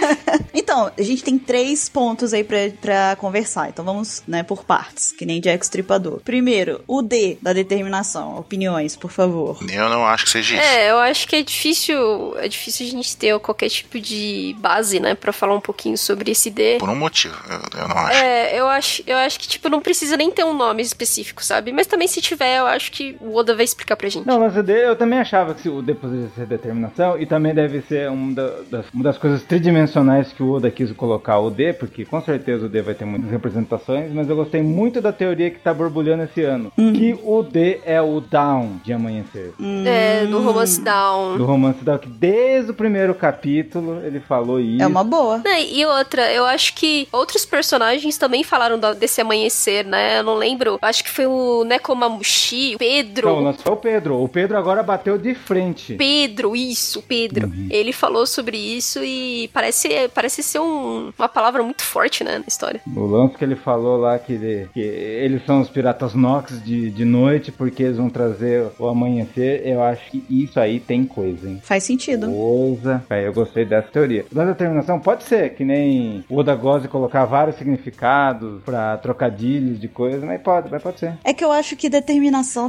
[0.54, 3.68] então, a gente tem três pontos aí pra, pra conversar.
[3.68, 6.20] Então vamos, né, por partes, que nem Jack Stripador.
[6.20, 8.38] Primeiro, o D da determinação.
[8.38, 9.58] Opiniões, por favor.
[9.70, 10.64] Eu não acho que seja isso.
[10.64, 15.00] É, eu acho que é difícil, é difícil a gente ter qualquer tipo de base,
[15.00, 16.78] né, Pra falar um pouquinho sobre esse D.
[16.78, 18.18] Por um motivo, eu, eu não acho.
[18.18, 21.72] É, eu acho, eu acho que, tipo, não precisa nem ter um nome específico, sabe?
[21.72, 24.26] Mas também se tiver, eu acho que o Oda vai explicar pra gente.
[24.26, 27.54] Não, mas o D, eu também achava que o D poderia ser determinação e também
[27.54, 31.50] deve ser uma, da- das, uma das coisas tridimensionais que o Oda quis colocar o
[31.50, 35.12] D, porque com certeza o D vai ter muitas representações, mas eu gostei muito da
[35.12, 39.52] teoria que tá borbulhando esse ano, que o D é o Down de Amanhecer.
[39.86, 41.36] É, do Romance Down.
[41.36, 44.82] Do romance da que desde o primeiro capítulo ele falou isso.
[44.82, 45.42] É uma boa.
[45.70, 50.18] E outra, eu acho que outros personagens também falaram desse amanhecer, né?
[50.18, 50.78] Eu não lembro.
[50.82, 52.27] Acho que foi o Nekomamushi,
[52.74, 53.28] o Pedro.
[53.28, 54.22] Não, o lance foi o Pedro.
[54.22, 55.94] O Pedro agora bateu de frente.
[55.94, 57.52] Pedro, isso, Pedro.
[57.70, 62.44] Ele falou sobre isso e parece, parece ser um- uma palavra muito forte, né, na
[62.46, 62.80] história.
[62.94, 66.90] O lance que ele falou lá que, ele- que eles são os piratas Nox de,
[66.90, 71.48] de noite porque eles vão trazer o amanhecer, eu acho que isso aí tem coisa,
[71.48, 71.60] hein?
[71.62, 72.26] Faz sentido.
[72.30, 73.04] Coisa.
[73.08, 74.24] Aí eu gostei dessa teoria.
[74.30, 79.80] Da determinação pode ser que nem o Oda gosta de colocar vários significados pra trocadilhos
[79.80, 81.14] de coisa, mas pode, mas pode ser.
[81.24, 82.17] É que eu acho que determinação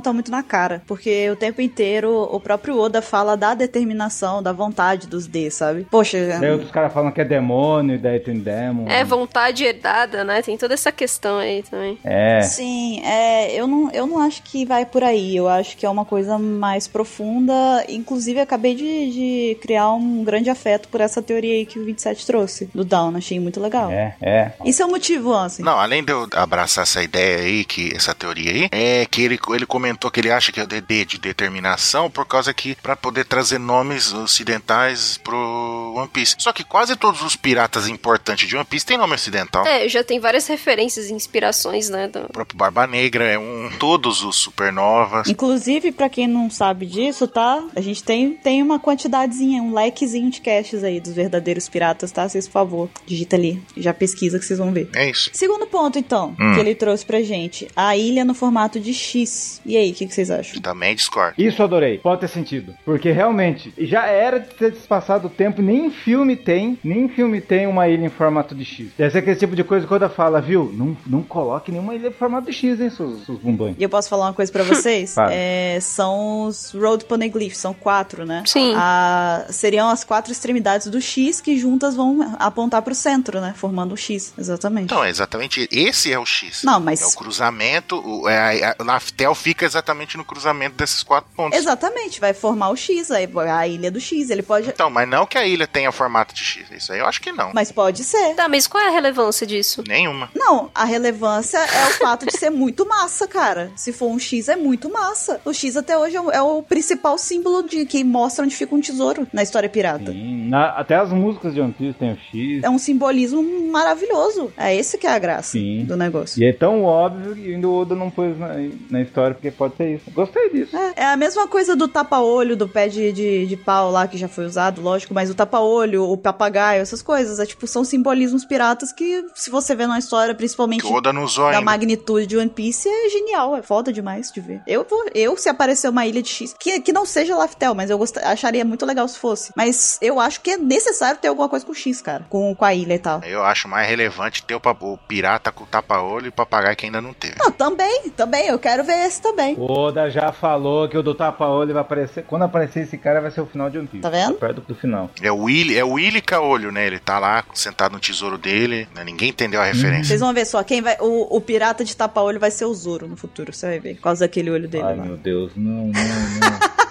[0.02, 0.82] tá muito na cara.
[0.86, 5.88] Porque o tempo inteiro o próprio Oda fala da determinação, da vontade dos D, sabe?
[5.90, 8.88] Poxa, Daí outros caras falam que é demônio, e daí tem demon.
[8.88, 10.42] É, vontade herdada, né?
[10.42, 11.98] Tem toda essa questão aí também.
[12.04, 12.42] É.
[12.42, 15.36] Sim, é, eu, não, eu não acho que vai por aí.
[15.36, 17.54] Eu acho que é uma coisa mais profunda.
[17.88, 22.26] Inclusive, acabei de, de criar um grande afeto por essa teoria aí que o 27
[22.26, 23.16] trouxe, do Down.
[23.16, 23.92] Achei muito legal.
[23.92, 24.52] É, é.
[24.66, 25.64] Isso é o motivo, Ansem.
[25.64, 29.39] Não, além de eu abraçar essa ideia aí, que essa teoria aí, é que ele,
[29.50, 32.96] ele comentou que ele acha que é o DD de determinação por causa que para
[32.96, 36.36] poder trazer nomes ocidentais pro One Piece.
[36.40, 39.66] Só que quase todos os piratas importantes de One Piece têm nome ocidental.
[39.66, 42.08] É, já tem várias referências e inspirações, né?
[42.08, 43.70] do- O próprio Barba Negra é um.
[43.80, 45.28] Todos os supernovas.
[45.28, 47.64] Inclusive, pra quem não sabe disso, tá?
[47.76, 52.28] A gente tem, tem uma quantidadezinha, um likezinho de caches aí dos verdadeiros piratas, tá?
[52.28, 53.62] Vocês, por favor, digita ali.
[53.78, 54.90] Já pesquisa que vocês vão ver.
[54.96, 55.30] É isso.
[55.34, 56.54] Segundo ponto, então, Hum.
[56.54, 57.68] que ele trouxe pra gente.
[57.76, 59.29] A ilha no formato de X.
[59.66, 60.62] E aí, o que, que vocês acham?
[60.62, 61.36] Também discordo.
[61.38, 61.98] Isso eu adorei.
[62.00, 62.74] Pode ter sentido.
[62.86, 67.10] Porque realmente, já era de ter passado o tempo, nem em filme tem, nem em
[67.10, 68.88] filme tem uma ilha em formato de X.
[68.98, 70.72] Deve ser aquele tipo de coisa que quando fala, viu?
[70.74, 73.76] Não, não coloque nenhuma ilha em formato de X, hein, seus, seus bumbões.
[73.78, 75.16] E eu posso falar uma coisa pra vocês?
[75.32, 78.44] É, são os Road Poneglyphs, são quatro, né?
[78.48, 78.74] Sim.
[78.76, 83.54] A- seriam as quatro extremidades do X que juntas vão apontar pro centro, né?
[83.56, 84.86] Formando o X, exatamente.
[84.86, 85.68] Então, é exatamente.
[85.72, 86.64] Esse é o X.
[86.64, 87.96] Não, mas- É o cruzamento.
[88.06, 91.58] O, é, a, a Laftel fica exatamente no cruzamento desses quatro pontos.
[91.58, 94.30] Exatamente, vai formar o X, aí a ilha do X.
[94.30, 94.70] Ele pode.
[94.70, 96.70] Então, mas não que a ilha tenha formato de X.
[96.72, 97.52] Isso aí eu acho que não.
[97.54, 98.36] Mas pode ser.
[98.36, 99.84] Tá, mas qual é a relevância disso?
[99.88, 100.30] Nenhuma.
[100.36, 103.72] Não, a relevância é o fato de ser muito massa, cara.
[103.76, 105.42] Se for um X, é muito massa.
[105.44, 108.76] O X até hoje é o, é o principal símbolo de que mostra onde fica
[108.76, 110.12] um tesouro na história pirata.
[110.12, 112.64] Sim, na- até as músicas de One Piece tem o X.
[112.64, 113.42] É um simbolismo
[113.72, 114.52] maravilhoso.
[114.58, 115.84] É esse que é a graça Sim.
[115.86, 116.42] do negócio.
[116.42, 118.50] E é tão óbvio que ainda o Oda não pôs na,
[118.90, 120.12] na história, porque pode ser isso.
[120.12, 120.76] Gostei disso.
[120.76, 124.18] É, é a mesma coisa do tapa-olho, do pé de, de, de pau lá, que
[124.18, 128.46] já foi usado, lógico, mas o tapa-olho, o papagaio, essas coisas, é tipo, são simbolismos
[128.46, 131.62] piratas que, se você vê numa história, principalmente Que o Oda não usou da ainda.
[131.62, 134.62] magnitude de One Piece, é genial, é foda demais de ver.
[134.68, 137.90] Eu, vou, eu se aparecer uma ilha de X, que, que não seja Laftel, mas
[137.90, 139.52] eu gost, acharia muito legal se fosse.
[139.56, 142.74] Mas eu acho que é necessário ter alguma coisa com X, cara, com, com a
[142.74, 143.22] ilha e tal.
[143.24, 146.86] Eu acho mais relevante ter o, o pirata com o tapa-olho e o papagaio que
[146.86, 147.36] ainda não teve.
[147.40, 149.56] Não, também, também, eu quero ver esse também.
[149.58, 152.24] O Oda já falou que o do tapa-olho vai aparecer.
[152.24, 154.02] Quando aparecer esse cara, vai ser o final de One Piece.
[154.02, 154.34] Tá vendo?
[154.36, 155.10] Perto do final.
[155.22, 156.88] É o Willy, é o Willy Caolho, né?
[156.88, 159.04] Ele tá lá sentado no tesouro dele, né?
[159.04, 160.06] ninguém entendeu a referência.
[160.06, 160.98] Vocês vão ver só, quem vai.
[161.00, 163.96] O, o pirata de tapa-olho vai ser o Zoro no futuro, você vai ver.
[163.96, 165.06] Por causa daquele olho dele Ai, lá.
[165.06, 166.80] meu Deus, não, não, não.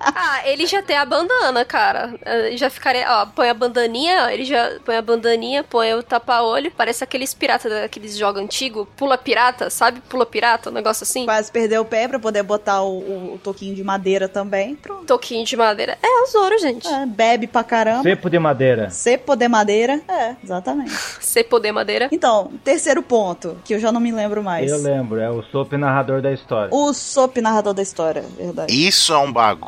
[0.00, 2.14] Ah, ele já tem a bandana, cara.
[2.24, 6.02] Eh, Já ficaria, ó, põe a bandaninha, ó, ele já põe a bandaninha, põe o
[6.02, 6.70] tapa-olho.
[6.76, 10.00] Parece aqueles piratas daqueles jogos antigos, pula pirata, sabe?
[10.08, 11.24] Pula pirata, um negócio assim.
[11.24, 14.74] Quase perdeu o pé pra poder botar o, o- o toquinho de madeira também.
[14.76, 15.04] Pronto.
[15.06, 15.96] Toquinho de madeira.
[16.02, 16.86] É o Zoro, gente.
[16.88, 18.02] É, bebe pra caramba.
[18.02, 18.90] Cepo de madeira.
[18.90, 20.00] Cepo de madeira.
[20.08, 20.90] É, exatamente.
[21.20, 22.08] Se poder madeira.
[22.10, 24.70] Então, terceiro ponto, que eu já não me lembro mais.
[24.70, 26.70] Eu lembro, é o Soap narrador da história.
[26.72, 28.72] O Sop narrador da história, verdade.
[28.74, 29.67] Isso é um bagulho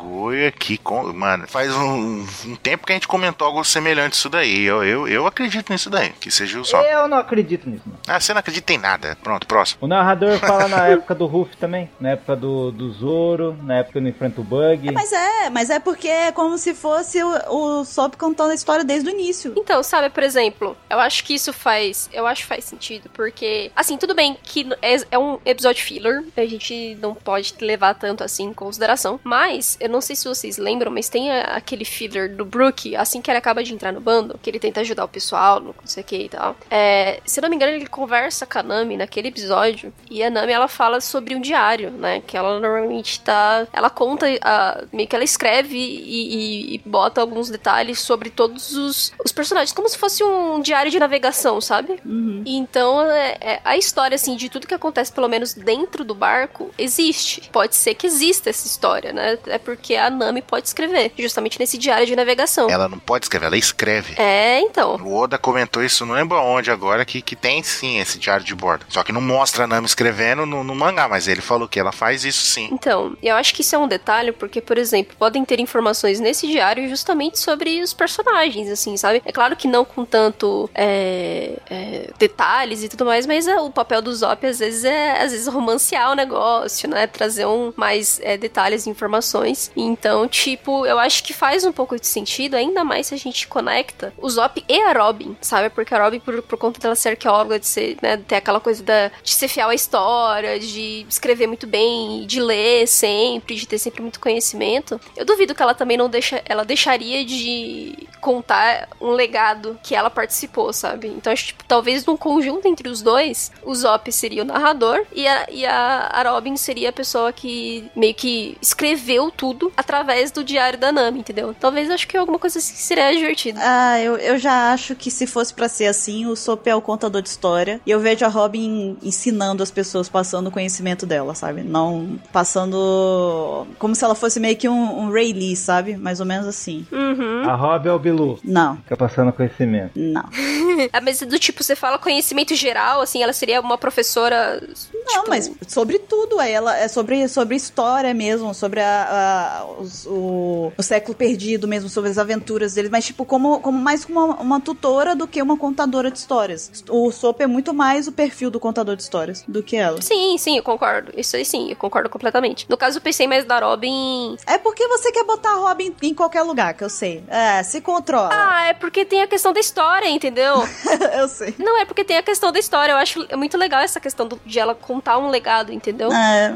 [0.59, 4.63] que, com- mano, faz um, um tempo que a gente comentou algo semelhante isso daí.
[4.63, 6.81] Eu, eu, eu acredito nisso daí, que seja o só.
[6.83, 7.95] Eu não acredito nisso, não.
[8.07, 9.17] Ah, você não acredita em nada.
[9.23, 9.79] Pronto, próximo.
[9.81, 13.99] O narrador fala na época do Ruff também, na época do, do Zoro, na época
[14.01, 14.91] não enfrenta o Bug.
[14.91, 18.83] Mas é, mas é porque é como se fosse o, o Sop contando a história
[18.83, 19.53] desde o início.
[19.57, 22.09] Então, sabe, por exemplo, eu acho que isso faz.
[22.11, 23.71] Eu acho que faz sentido, porque.
[23.75, 28.23] Assim, tudo bem que é, é um episódio filler, a gente não pode levar tanto
[28.23, 29.19] assim em consideração.
[29.23, 33.29] Mas, eu não sei se vocês lembram, mas tem aquele filler do Brook, assim que
[33.29, 36.05] ele acaba de entrar no bando, que ele tenta ajudar o pessoal, não sei o
[36.05, 36.55] que e tal.
[36.69, 40.29] É, se eu não me engano, ele conversa com a Nami naquele episódio, e a
[40.29, 42.21] Nami ela fala sobre um diário, né?
[42.25, 43.67] Que ela normalmente tá.
[43.73, 48.75] Ela conta, a- meio que ela escreve e, e- e bota alguns detalhes sobre todos
[48.75, 51.99] os, os personagens, como se fosse um diário de navegação, sabe?
[52.05, 52.43] Uhum.
[52.45, 56.69] Então, é- é- a história, assim, de tudo que acontece, pelo menos dentro do barco,
[56.77, 57.49] existe.
[57.51, 59.37] Pode ser que exista essa história, né?
[59.47, 62.69] É porque a Nami pode escrever, justamente nesse diário de navegação.
[62.69, 64.15] Ela não pode escrever, ela escreve.
[64.21, 64.95] É, então.
[64.95, 68.53] O Oda comentou isso, não lembro aonde agora, que, que tem sim esse diário de
[68.53, 68.85] bordo.
[68.89, 71.91] Só que não mostra a Nami escrevendo no, no mangá, mas ele falou que ela
[71.91, 72.69] faz isso sim.
[72.71, 76.47] Então, eu acho que isso é um detalhe, porque, por exemplo, podem ter informações nesse
[76.47, 79.21] diário justamente sobre os personagens, assim, sabe?
[79.25, 83.69] É claro que não com tanto é, é, detalhes e tudo mais, mas é, o
[83.69, 87.07] papel do Zop às vezes é às vezes romancear o negócio, né?
[87.07, 89.60] Trazer um mais é, detalhes e informações.
[89.75, 93.47] Então, tipo, eu acho que faz um pouco de sentido, ainda mais se a gente
[93.47, 95.69] conecta o Zop e a Robin, sabe?
[95.69, 98.81] Porque a Robin, por, por conta dela ser arqueóloga, de ser, né, ter aquela coisa
[98.83, 103.77] da, de ser fiel à história, de escrever muito bem, de ler sempre, de ter
[103.77, 109.09] sempre muito conhecimento, eu duvido que ela também não deixa, ela deixaria de contar um
[109.11, 111.07] legado que ela participou, sabe?
[111.07, 115.03] Então acho que tipo, talvez num conjunto entre os dois, o Zop seria o narrador
[115.13, 120.31] e a, e a, a Robin seria a pessoa que meio que escreveu tudo através
[120.31, 121.55] do diário da Nami, entendeu?
[121.59, 123.59] Talvez acho que alguma coisa assim seria divertida.
[123.63, 126.81] Ah, eu, eu já acho que se fosse pra ser assim, o Sop é o
[126.81, 127.79] contador de história.
[127.85, 131.63] E eu vejo a Robin ensinando as pessoas, passando o conhecimento dela, sabe?
[131.63, 133.65] Não passando.
[133.79, 135.95] Como se ela fosse meio que um, um Ray Lee, sabe?
[135.97, 136.85] Mais ou menos assim.
[136.91, 137.49] Uhum.
[137.49, 138.39] A Rob é o Bilu.
[138.43, 139.91] Não, Fica passando conhecimento.
[139.95, 140.23] não.
[140.93, 144.59] Ah, mas do tipo, você fala conhecimento geral, assim, ela seria uma professora.
[145.05, 149.40] Não, tipo, mas sobre tudo, é ela é sobre, sobre história mesmo, sobre a, a-
[149.79, 154.05] os- o, o século perdido mesmo, sobre as aventuras deles, mas tipo, como, como mais
[154.05, 156.71] como uma, uma tutora do que uma contadora de histórias.
[156.89, 160.01] O Sop é muito mais o perfil do contador de histórias do que ela.
[160.01, 161.11] Sim, sim, eu concordo.
[161.17, 162.65] Isso aí sim, eu concordo completamente.
[162.69, 164.35] No caso, eu pensei mais da Robin.
[164.47, 167.23] É porque você quer botar a Robin em qualquer lugar, que eu sei.
[167.27, 168.29] É, se controla.
[168.31, 170.55] Ah, é porque tem a questão da história, entendeu?
[171.17, 171.53] eu sei.
[171.57, 172.91] Não, é porque tem a questão da história.
[172.93, 176.11] Eu acho muito legal essa questão do- de ela contar um legado, entendeu?
[176.11, 176.53] É.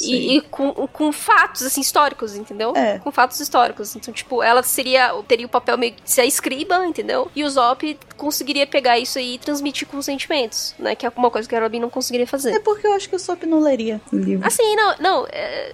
[0.00, 2.72] E, e com, com fatos, assim, históricos, entendeu?
[2.76, 2.98] É.
[2.98, 3.94] Com fatos históricos.
[3.96, 7.30] Então, tipo, ela seria, teria o papel meio de ser a escriba, entendeu?
[7.34, 10.94] E o Zop conseguiria pegar isso aí e transmitir com sentimentos, né?
[10.94, 12.52] Que é uma coisa que a Robin não conseguiria fazer.
[12.52, 14.46] É porque eu acho que o Sop não leria o livro.
[14.46, 15.72] Assim, não, não, é,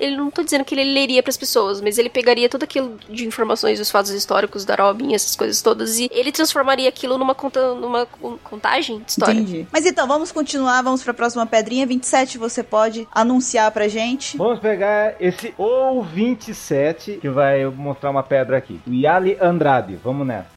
[0.00, 3.26] ele não tô dizendo que ele leria pras pessoas, mas ele pegaria tudo aquilo de
[3.26, 7.74] informações dos fatos históricos da Robin, essas coisas todas, e ele transformaria aquilo numa conta,
[7.74, 9.32] numa con- contagem de história.
[9.40, 9.66] Entendi.
[9.72, 11.86] Mas então, vamos continuar, vamos pra próxima pedrinha.
[11.86, 14.36] 27, você pode anunciar pra gente.
[14.36, 18.80] Vamos pegar esse ou 27 que vai mostrar uma pedra aqui.
[18.86, 19.98] O Yali Andrade.
[20.02, 20.50] Vamos nessa.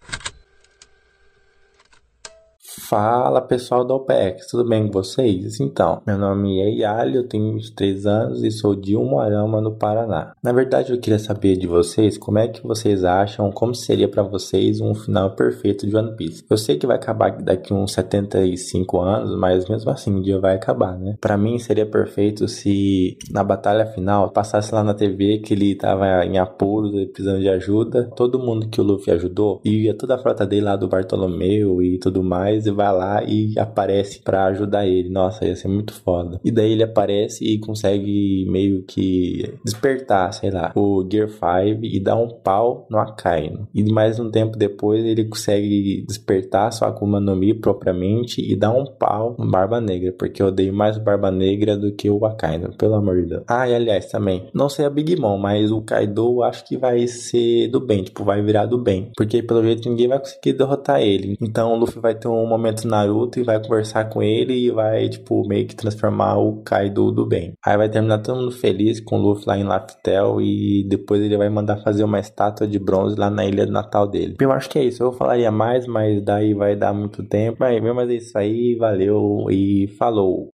[2.89, 5.59] Fala pessoal da OPEX, tudo bem com vocês?
[5.59, 10.33] Então, meu nome é Yali, eu tenho 23 anos e sou de Umuarama, no Paraná.
[10.41, 14.23] Na verdade, eu queria saber de vocês como é que vocês acham, como seria para
[14.23, 16.43] vocês um final perfeito de One Piece.
[16.49, 20.55] Eu sei que vai acabar daqui uns 75 anos, mas mesmo assim, um dia vai
[20.55, 21.15] acabar, né?
[21.21, 26.25] Para mim seria perfeito se na batalha final passasse lá na TV que ele tava
[26.25, 30.17] em apuros, precisando de ajuda, todo mundo que o Luffy ajudou, e ia toda a
[30.17, 34.87] frota dele lá do Bartolomeu e tudo mais, e vai lá e aparece para ajudar
[34.87, 35.09] ele.
[35.09, 36.39] Nossa, ia ser muito foda.
[36.45, 41.99] E daí ele aparece e consegue meio que despertar, sei lá, o Gear 5 e
[41.99, 43.67] dar um pau no Akainu.
[43.75, 48.71] E mais um tempo depois ele consegue despertar sua Akuma no Mi propriamente e dar
[48.71, 52.25] um pau no Barba Negra, porque eu odeio mais o Barba Negra do que o
[52.25, 53.43] Akainu, pelo amor de Deus.
[53.47, 57.05] Ah, e aliás, também, não sei a Big Mom, mas o Kaido acho que vai
[57.07, 61.01] ser do bem, tipo, vai virar do bem, porque pelo jeito ninguém vai conseguir derrotar
[61.01, 61.37] ele.
[61.41, 65.09] Então o Luffy vai ter um momento Naruto e vai conversar com ele e vai,
[65.09, 67.53] tipo, meio que transformar o Kaido do bem.
[67.65, 71.37] Aí vai terminar todo mundo feliz com o Luffy lá em Laftel e depois ele
[71.37, 74.35] vai mandar fazer uma estátua de bronze lá na ilha natal dele.
[74.39, 77.57] Eu acho que é isso, eu falaria mais, mas daí vai dar muito tempo.
[77.59, 80.49] Mas, mas é isso aí, valeu e falou.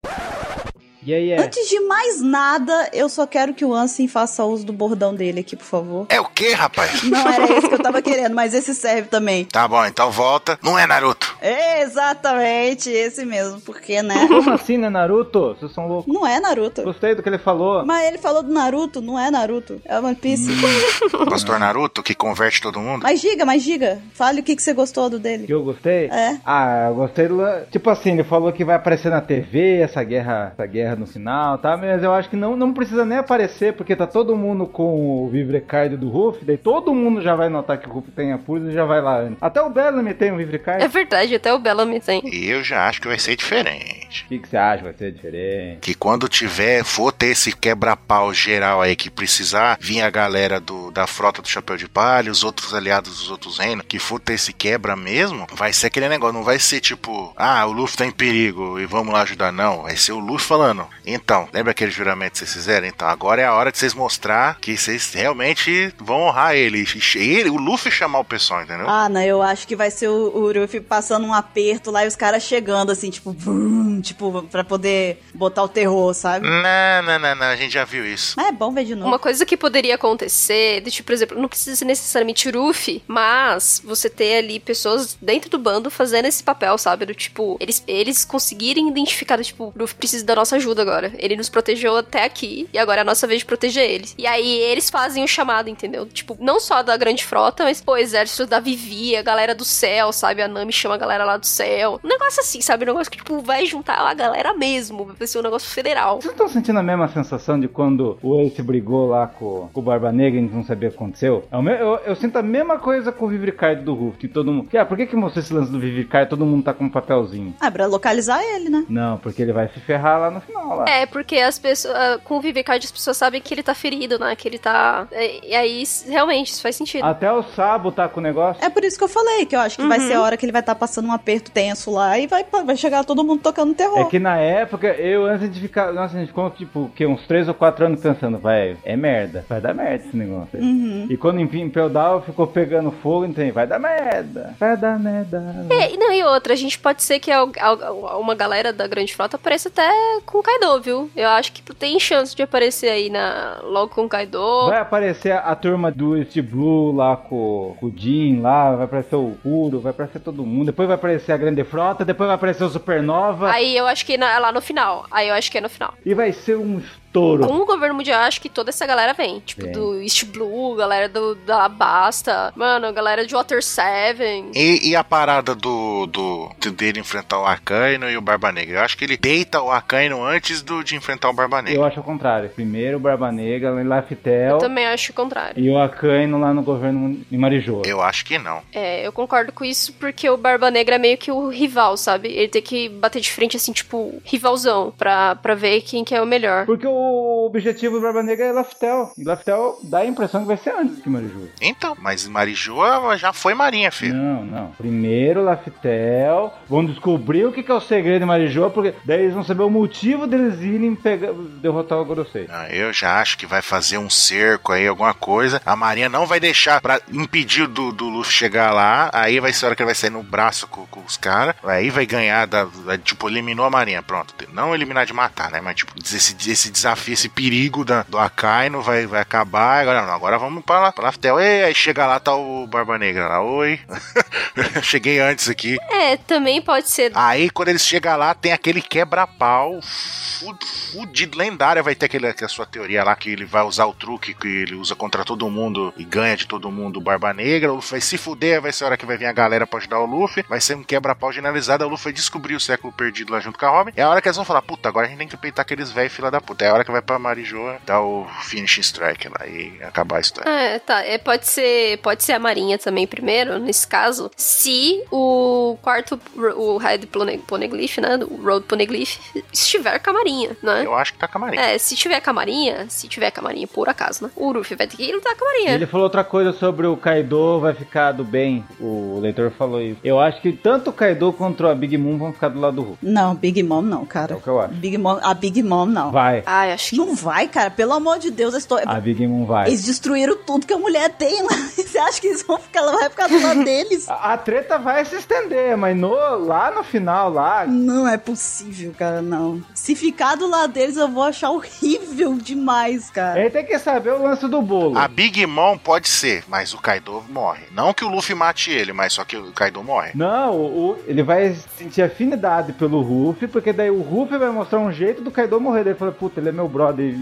[1.06, 1.40] E aí é.
[1.40, 5.38] Antes de mais nada, eu só quero que o Ansem faça uso do bordão dele
[5.38, 6.06] aqui, por favor.
[6.08, 7.00] É o que, rapaz?
[7.08, 9.44] Não era esse que eu tava querendo, mas esse serve também.
[9.44, 10.58] Tá bom, então volta.
[10.60, 11.36] Não é Naruto.
[11.40, 14.26] Exatamente, esse mesmo, porque, né?
[14.26, 15.54] Como assim, né, Naruto?
[15.54, 16.12] Vocês são loucos.
[16.12, 16.82] Não é Naruto.
[16.82, 17.86] Gostei do que ele falou.
[17.86, 19.80] Mas ele falou do Naruto, não é Naruto.
[19.84, 20.50] É One Piece.
[21.30, 23.04] Pastor Naruto, que converte todo mundo.
[23.04, 24.00] mas diga, mas diga.
[24.12, 25.46] Fale o que, que você gostou do dele.
[25.46, 26.06] Que eu gostei?
[26.06, 26.38] É.
[26.44, 27.36] Ah, eu gostei do.
[27.70, 31.58] Tipo assim, ele falou que vai aparecer na TV essa guerra, essa guerra no final,
[31.58, 31.76] tá?
[31.76, 35.28] Mas eu acho que não, não precisa nem aparecer, porque tá todo mundo com o
[35.28, 38.70] Vivrecard do Ruff, daí todo mundo já vai notar que o Ruff tem a pulsa
[38.70, 39.38] e já vai lá antes.
[39.40, 40.82] Até o Bellamy tem o Vivrecard.
[40.82, 42.22] É verdade, até o Bellamy tem.
[42.24, 44.24] E eu já acho que vai ser diferente.
[44.24, 44.84] O que, que você acha?
[44.84, 45.80] Vai ser diferente?
[45.80, 50.90] Que quando tiver, for ter esse quebra-pau geral aí que precisar, vir a galera do,
[50.90, 54.34] da frota do Chapéu de Palha, os outros aliados dos outros reinos, que for ter
[54.34, 58.06] esse quebra mesmo, vai ser aquele negócio, não vai ser tipo, ah, o Luffy tá
[58.06, 59.82] em perigo e vamos lá ajudar, não.
[59.82, 62.86] Vai ser o Luffy falando, então, lembra aquele juramento que vocês fizeram?
[62.86, 66.84] Então, agora é a hora de vocês mostrar que vocês realmente vão honrar ele.
[67.14, 68.88] E ele, o Luffy chamar o pessoal, entendeu?
[68.88, 72.08] Ah, não, eu acho que vai ser o, o Ruffy passando um aperto lá e
[72.08, 76.46] os caras chegando assim, tipo, vrum, tipo, pra poder botar o terror, sabe?
[76.46, 78.34] Não, não, não, não, a gente já viu isso.
[78.36, 79.08] Mas é bom ver de novo.
[79.08, 83.80] Uma coisa que poderia acontecer, de, tipo, por exemplo, não precisa ser necessariamente Ruffy, mas
[83.84, 87.06] você ter ali pessoas dentro do bando fazendo esse papel, sabe?
[87.06, 91.12] Do tipo, eles, eles conseguirem identificar, tipo, o Ruffy precisa da nossa ajuda agora.
[91.18, 94.14] Ele nos protegeu até aqui e agora é a nossa vez de proteger eles.
[94.18, 96.06] E aí eles fazem o chamado, entendeu?
[96.06, 100.12] Tipo, não só da grande frota, mas, pô, exército da Vivi, a galera do céu,
[100.12, 100.42] sabe?
[100.42, 102.00] A Nami chama a galera lá do céu.
[102.04, 102.84] Um negócio assim, sabe?
[102.84, 105.04] Um negócio que, tipo, vai juntar a galera mesmo.
[105.18, 106.20] Vai ser um negócio federal.
[106.20, 109.82] Vocês estão sentindo a mesma sensação de quando o Ace brigou lá com, com o
[109.82, 111.44] Barba Negra e a gente não sabia o que aconteceu?
[111.50, 114.52] É me- eu, eu sinto a mesma coisa com o Vivricard do Ruff, que todo
[114.52, 114.68] mundo...
[114.76, 116.88] Ah, por que que mostrou esse lance do Vivricard e todo mundo tá com um
[116.90, 117.54] papelzinho?
[117.60, 118.84] Ah, pra localizar ele, né?
[118.88, 120.84] Não, porque ele vai se ferrar lá no final, lá.
[120.88, 124.34] É, porque as pessoas, ah, com as pessoas sabem que ele tá ferido, né?
[124.36, 125.06] Que ele tá.
[125.12, 127.04] E, e aí, realmente, isso faz sentido.
[127.04, 128.64] Até o Sabo tá com o negócio.
[128.64, 130.44] É por isso que eu falei, que eu acho que vai ser a hora que
[130.44, 133.74] ele vai estar passando um aperto tenso lá e vai, vai chegar todo mundo tocando
[133.74, 134.00] terror.
[134.00, 135.92] É que na época, eu antes de ficar.
[135.92, 139.44] Nossa, a gente ficou tipo, que uns 3 ou 4 anos pensando, vai, é merda.
[139.48, 140.48] Vai dar merda esse negócio.
[140.54, 140.60] aí.
[140.60, 141.06] Uhum.
[141.10, 144.54] E quando enfim Impel Down ficou pegando fogo, então vai dar merda.
[144.58, 145.66] Vai dar merda.
[145.70, 149.36] É, e não, e outra, a gente pode ser que uma galera da Grande Frota
[149.36, 149.88] apareça até
[150.24, 151.10] com o Kaido, viu?
[151.16, 154.66] Eu acho que tem chance de aparecer aí na, logo com o Kaido.
[154.68, 159.16] Vai aparecer a turma do East Blue lá com, com o Jin lá, vai aparecer
[159.16, 160.66] o Kuro, vai aparecer todo mundo.
[160.66, 163.50] Depois vai aparecer a Grande Frota, depois vai aparecer o Supernova.
[163.50, 165.04] Aí eu acho que na- é lá no final.
[165.10, 165.92] Aí eu acho que é no final.
[166.04, 166.80] E vai ser um
[167.16, 167.46] estouro.
[167.46, 169.40] Com o governo mundial, acho que toda essa galera vem.
[169.40, 169.72] Tipo, Vem.
[169.72, 174.50] do East Blue, galera do, da Basta, mano, galera de Water 7.
[174.54, 178.78] E, e a parada do, do de- dele enfrentar o Akaino e o Barba Negra?
[178.78, 181.78] Eu acho que ele deita o Akaino antes do, de enfrentar o Barba Negra.
[181.80, 182.48] Eu acho o contrário.
[182.50, 185.54] Primeiro o Barba Negra lá em Laftel Eu também acho o contrário.
[185.62, 187.82] e o Akaino lá no governo em Marijoa.
[187.86, 188.60] Eu acho que não.
[188.72, 192.28] É, eu concordo com isso porque o Barba Negra é meio que o rival, sabe?
[192.28, 196.20] Ele tem que bater de frente, assim, tipo, rivalzão, pra, pra ver quem que é
[196.22, 196.66] o melhor.
[196.66, 199.12] Porque o, o objetivo do Barba Negra é Laftel.
[199.16, 201.48] E Laftel dá a impressão que vai ser antes que Marijoa.
[201.60, 204.14] Então, mas Marijoa já foi marinha, filho.
[204.14, 204.66] Não, não.
[204.72, 209.44] Primeiro Laftel, vão descobrir o que é o segredo de Marijoa, porque daí eles vão
[209.44, 212.46] saber o motivo deles irem pegar, derrotar o Gorosei.
[212.48, 215.60] Ah, eu já acho que vai fazer um cerco aí, alguma coisa.
[215.64, 219.10] A Marinha não vai deixar pra impedir do, do Luffy chegar lá.
[219.12, 221.54] Aí vai ser a hora que ele vai sair no braço com, com os caras.
[221.64, 224.02] Aí vai ganhar, da, da- tipo, eliminou a Marinha.
[224.02, 224.34] Pronto.
[224.52, 225.60] Não eliminar de matar, né?
[225.60, 229.80] Mas, tipo, esse, esse desafio, esse perigo da, do Akainu vai, vai acabar.
[229.82, 231.38] Agora não, agora vamos pra, lá, pra Laftel.
[231.40, 233.42] E aí chega lá, tá o Barba Negra lá.
[233.42, 233.80] Oi.
[234.82, 235.76] Cheguei antes aqui.
[235.90, 237.12] É, também pode ser.
[237.14, 240.56] Aí, quando eles chegam lá, tem aquele quebra-pau fu-
[240.92, 241.82] fudido, lendário.
[241.82, 244.74] Vai ter aquele, aquela sua teoria lá que ele vai usar o truque que ele
[244.74, 247.72] usa contra todo mundo e ganha de todo mundo o Barba Negra.
[247.72, 249.78] O Luffy vai se fuder, vai ser a hora que vai vir a galera pra
[249.78, 250.44] ajudar o Luffy.
[250.48, 251.84] Vai ser um quebra-pau generalizado.
[251.84, 253.92] O Luffy vai descobrir o século perdido lá junto com a Robin.
[253.96, 255.90] É a hora que eles vão falar: puta, agora a gente tem que peitar aqueles
[255.90, 256.64] velhos fila da puta.
[256.64, 260.20] É a hora que vai pra Marijoa dar o finishing strike lá e acabar a
[260.20, 260.48] história.
[260.48, 261.04] É, tá.
[261.04, 266.18] É, pode ser, pode ser a Marinha também primeiro, nesse caso, se o quarto,
[266.56, 269.18] o Red Pone- Poneglyph, né, o Road Poneglyph,
[269.52, 270.82] estiver com a Marinha, né?
[270.84, 271.62] Eu acho que tá com a Marinha.
[271.62, 274.30] É, se tiver com a Marinha, se tiver com a Marinha, por acaso, né?
[274.36, 275.72] O Luffy vai ter que lutar com a Marinha.
[275.72, 278.64] ele falou outra coisa sobre o Kaido vai ficar do bem.
[278.80, 280.00] O leitor falou isso.
[280.04, 282.82] Eu acho que tanto o Kaido quanto a Big Mom vão ficar do lado do
[282.82, 282.98] Hulk.
[283.02, 284.36] Não, Big Mom não, É cara.
[284.36, 284.74] o que eu acho.
[284.74, 286.10] Big Mom, a Big Mom não.
[286.10, 286.42] Vai.
[286.66, 287.70] Ai, acho que Não vai, cara.
[287.70, 288.84] Pelo amor de Deus, a história.
[288.88, 289.68] A Big Mom vai.
[289.68, 291.48] Eles destruíram tudo que a mulher tem lá.
[291.76, 294.08] Você acha que eles vão ficar, ela vai ficar do lado deles?
[294.08, 296.10] A, a treta vai se estender, mas no,
[296.44, 297.66] lá no final, lá.
[297.66, 299.62] Não é possível, cara, não.
[299.74, 303.40] Se ficar do lado deles, eu vou achar horrível demais, cara.
[303.42, 304.98] gente tem que saber o lance do bolo.
[304.98, 307.64] A Big Mom pode ser, mas o Kaido morre.
[307.72, 310.10] Não que o Luffy mate ele, mas só que o Kaido morre.
[310.14, 314.78] Não, o, o- ele vai sentir afinidade pelo Ruffy, porque daí o Ruffy vai mostrar
[314.78, 315.84] um jeito do Kaido morrer.
[315.84, 317.14] Daí ele fala, puta, ele é meu brother.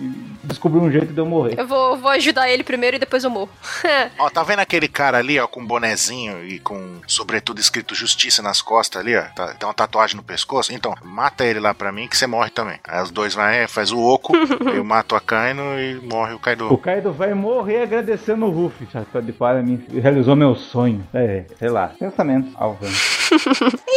[0.45, 1.55] Descobriu um jeito de eu morrer.
[1.59, 3.49] eu vou, vou ajudar ele primeiro e depois eu morro.
[4.19, 8.61] Ó, tá vendo aquele cara ali, ó, com bonezinho e com sobretudo escrito justiça nas
[8.63, 9.23] costas ali, ó?
[9.35, 10.73] Tá- tem uma tatuagem no pescoço?
[10.73, 12.79] Então, mata ele lá pra mim que você morre também.
[12.87, 14.33] Aí os dois vai, faz o oco,
[14.75, 16.79] eu mato a Kaino e morre o O Kaido.
[16.79, 18.87] Kaido vai morrer agradecendo o Ruffy.
[18.93, 21.07] Chapéu de palha me realizou meu sonho.
[21.15, 21.89] É, sei lá.
[21.99, 22.51] Pensamento.
[22.57, 22.89] Alvan.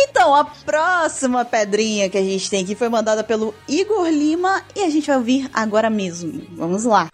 [0.09, 4.83] Então, a próxima pedrinha que a gente tem aqui foi mandada pelo Igor Lima e
[4.83, 6.36] a gente vai ouvir agora mesmo.
[6.55, 7.09] Vamos lá.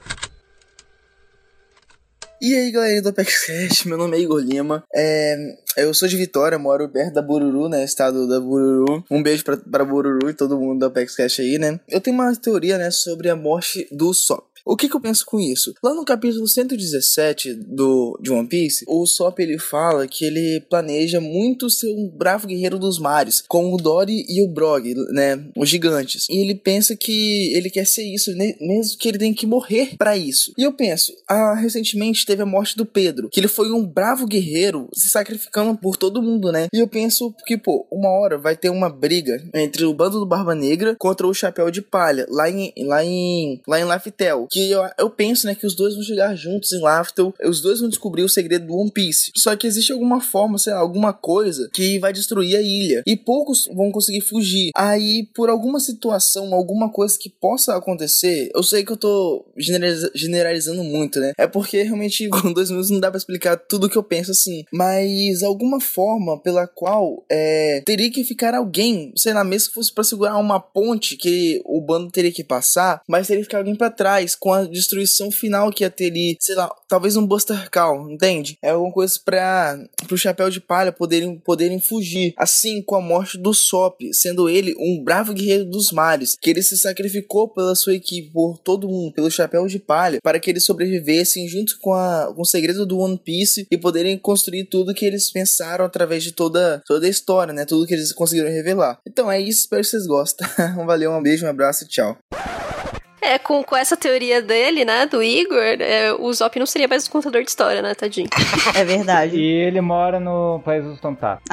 [2.45, 4.83] E aí, galerinha do ApexCast, meu nome é Igor Lima.
[4.93, 7.85] É, eu sou de Vitória, moro perto da Bururu, né?
[7.85, 9.01] Estado da Bururu.
[9.09, 11.79] Um beijo pra, pra Bururu e todo mundo do ApexCast aí, né?
[11.87, 14.52] Eu tenho uma teoria, né, sobre a morte do Sop.
[14.65, 15.73] O que, que eu penso com isso?
[15.83, 21.19] Lá no capítulo 117 do, de One Piece, o Sop ele fala que ele planeja
[21.19, 25.45] muito ser um bravo guerreiro dos mares, com o Dory e o Brog, né?
[25.57, 26.27] Os gigantes.
[26.29, 30.15] E ele pensa que ele quer ser isso, mesmo que ele tenha que morrer pra
[30.17, 30.53] isso.
[30.57, 34.25] E eu penso, ah, recentemente teve a morte do Pedro, que ele foi um bravo
[34.25, 36.67] guerreiro se sacrificando por todo mundo, né?
[36.73, 40.25] E eu penso que, pô, uma hora vai ter uma briga entre o bando do
[40.25, 44.47] Barba Negra contra o Chapéu de Palha, lá em, lá em, lá em Laftel.
[44.53, 47.79] Que eu, eu penso, né, que os dois vão chegar juntos em Laftel, os dois
[47.79, 49.31] vão descobrir o segredo do One Piece.
[49.35, 53.01] Só que existe alguma forma, sei lá, alguma coisa que vai destruir a ilha.
[53.07, 54.69] E poucos vão conseguir fugir.
[54.75, 60.11] Aí, por alguma situação, alguma coisa que possa acontecer, eu sei que eu tô generaliza-
[60.13, 61.33] generalizando muito, né?
[61.37, 64.63] É porque realmente com dois minutos não dá pra explicar tudo que eu penso assim.
[64.71, 69.91] Mas alguma forma pela qual é, teria que ficar alguém, sei lá, mesmo que fosse
[69.93, 73.75] pra segurar uma ponte que o bando teria que passar, mas teria que ficar alguém
[73.75, 77.71] pra trás com a destruição final que ia ter ali, sei lá, talvez um Buster
[77.71, 78.57] Call, entende?
[78.61, 82.33] É alguma coisa pra pro chapéu de palha poderem poderem fugir.
[82.37, 86.61] Assim com a morte do Sop, sendo ele um bravo guerreiro dos mares, que ele
[86.61, 90.65] se sacrificou pela sua equipe, por todo mundo, pelo chapéu de palha, para que eles
[90.65, 95.05] sobrevivessem junto com, a, com o segredo do One Piece e poderem construir tudo que
[95.05, 97.63] eles pensaram através de toda, toda a história, né?
[97.63, 98.99] Tudo que eles conseguiram revelar.
[99.07, 100.45] Então é isso, espero que vocês gostem.
[100.85, 102.17] Valeu, um beijo, um abraço e tchau.
[103.23, 107.07] É, com, com essa teoria dele, né, do Igor, é, o Zop não seria mais
[107.07, 108.27] um contador de história, né, tadinho.
[108.75, 109.37] É verdade.
[109.43, 111.43] E ele mora no País dos Tontatos.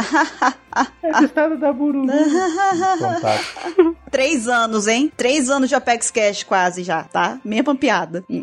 [1.03, 2.05] é do estado da Buru.
[4.11, 5.11] Três anos, hein?
[5.17, 7.39] Três anos de Apex Cash quase já, tá?
[7.45, 8.25] Mesma piada.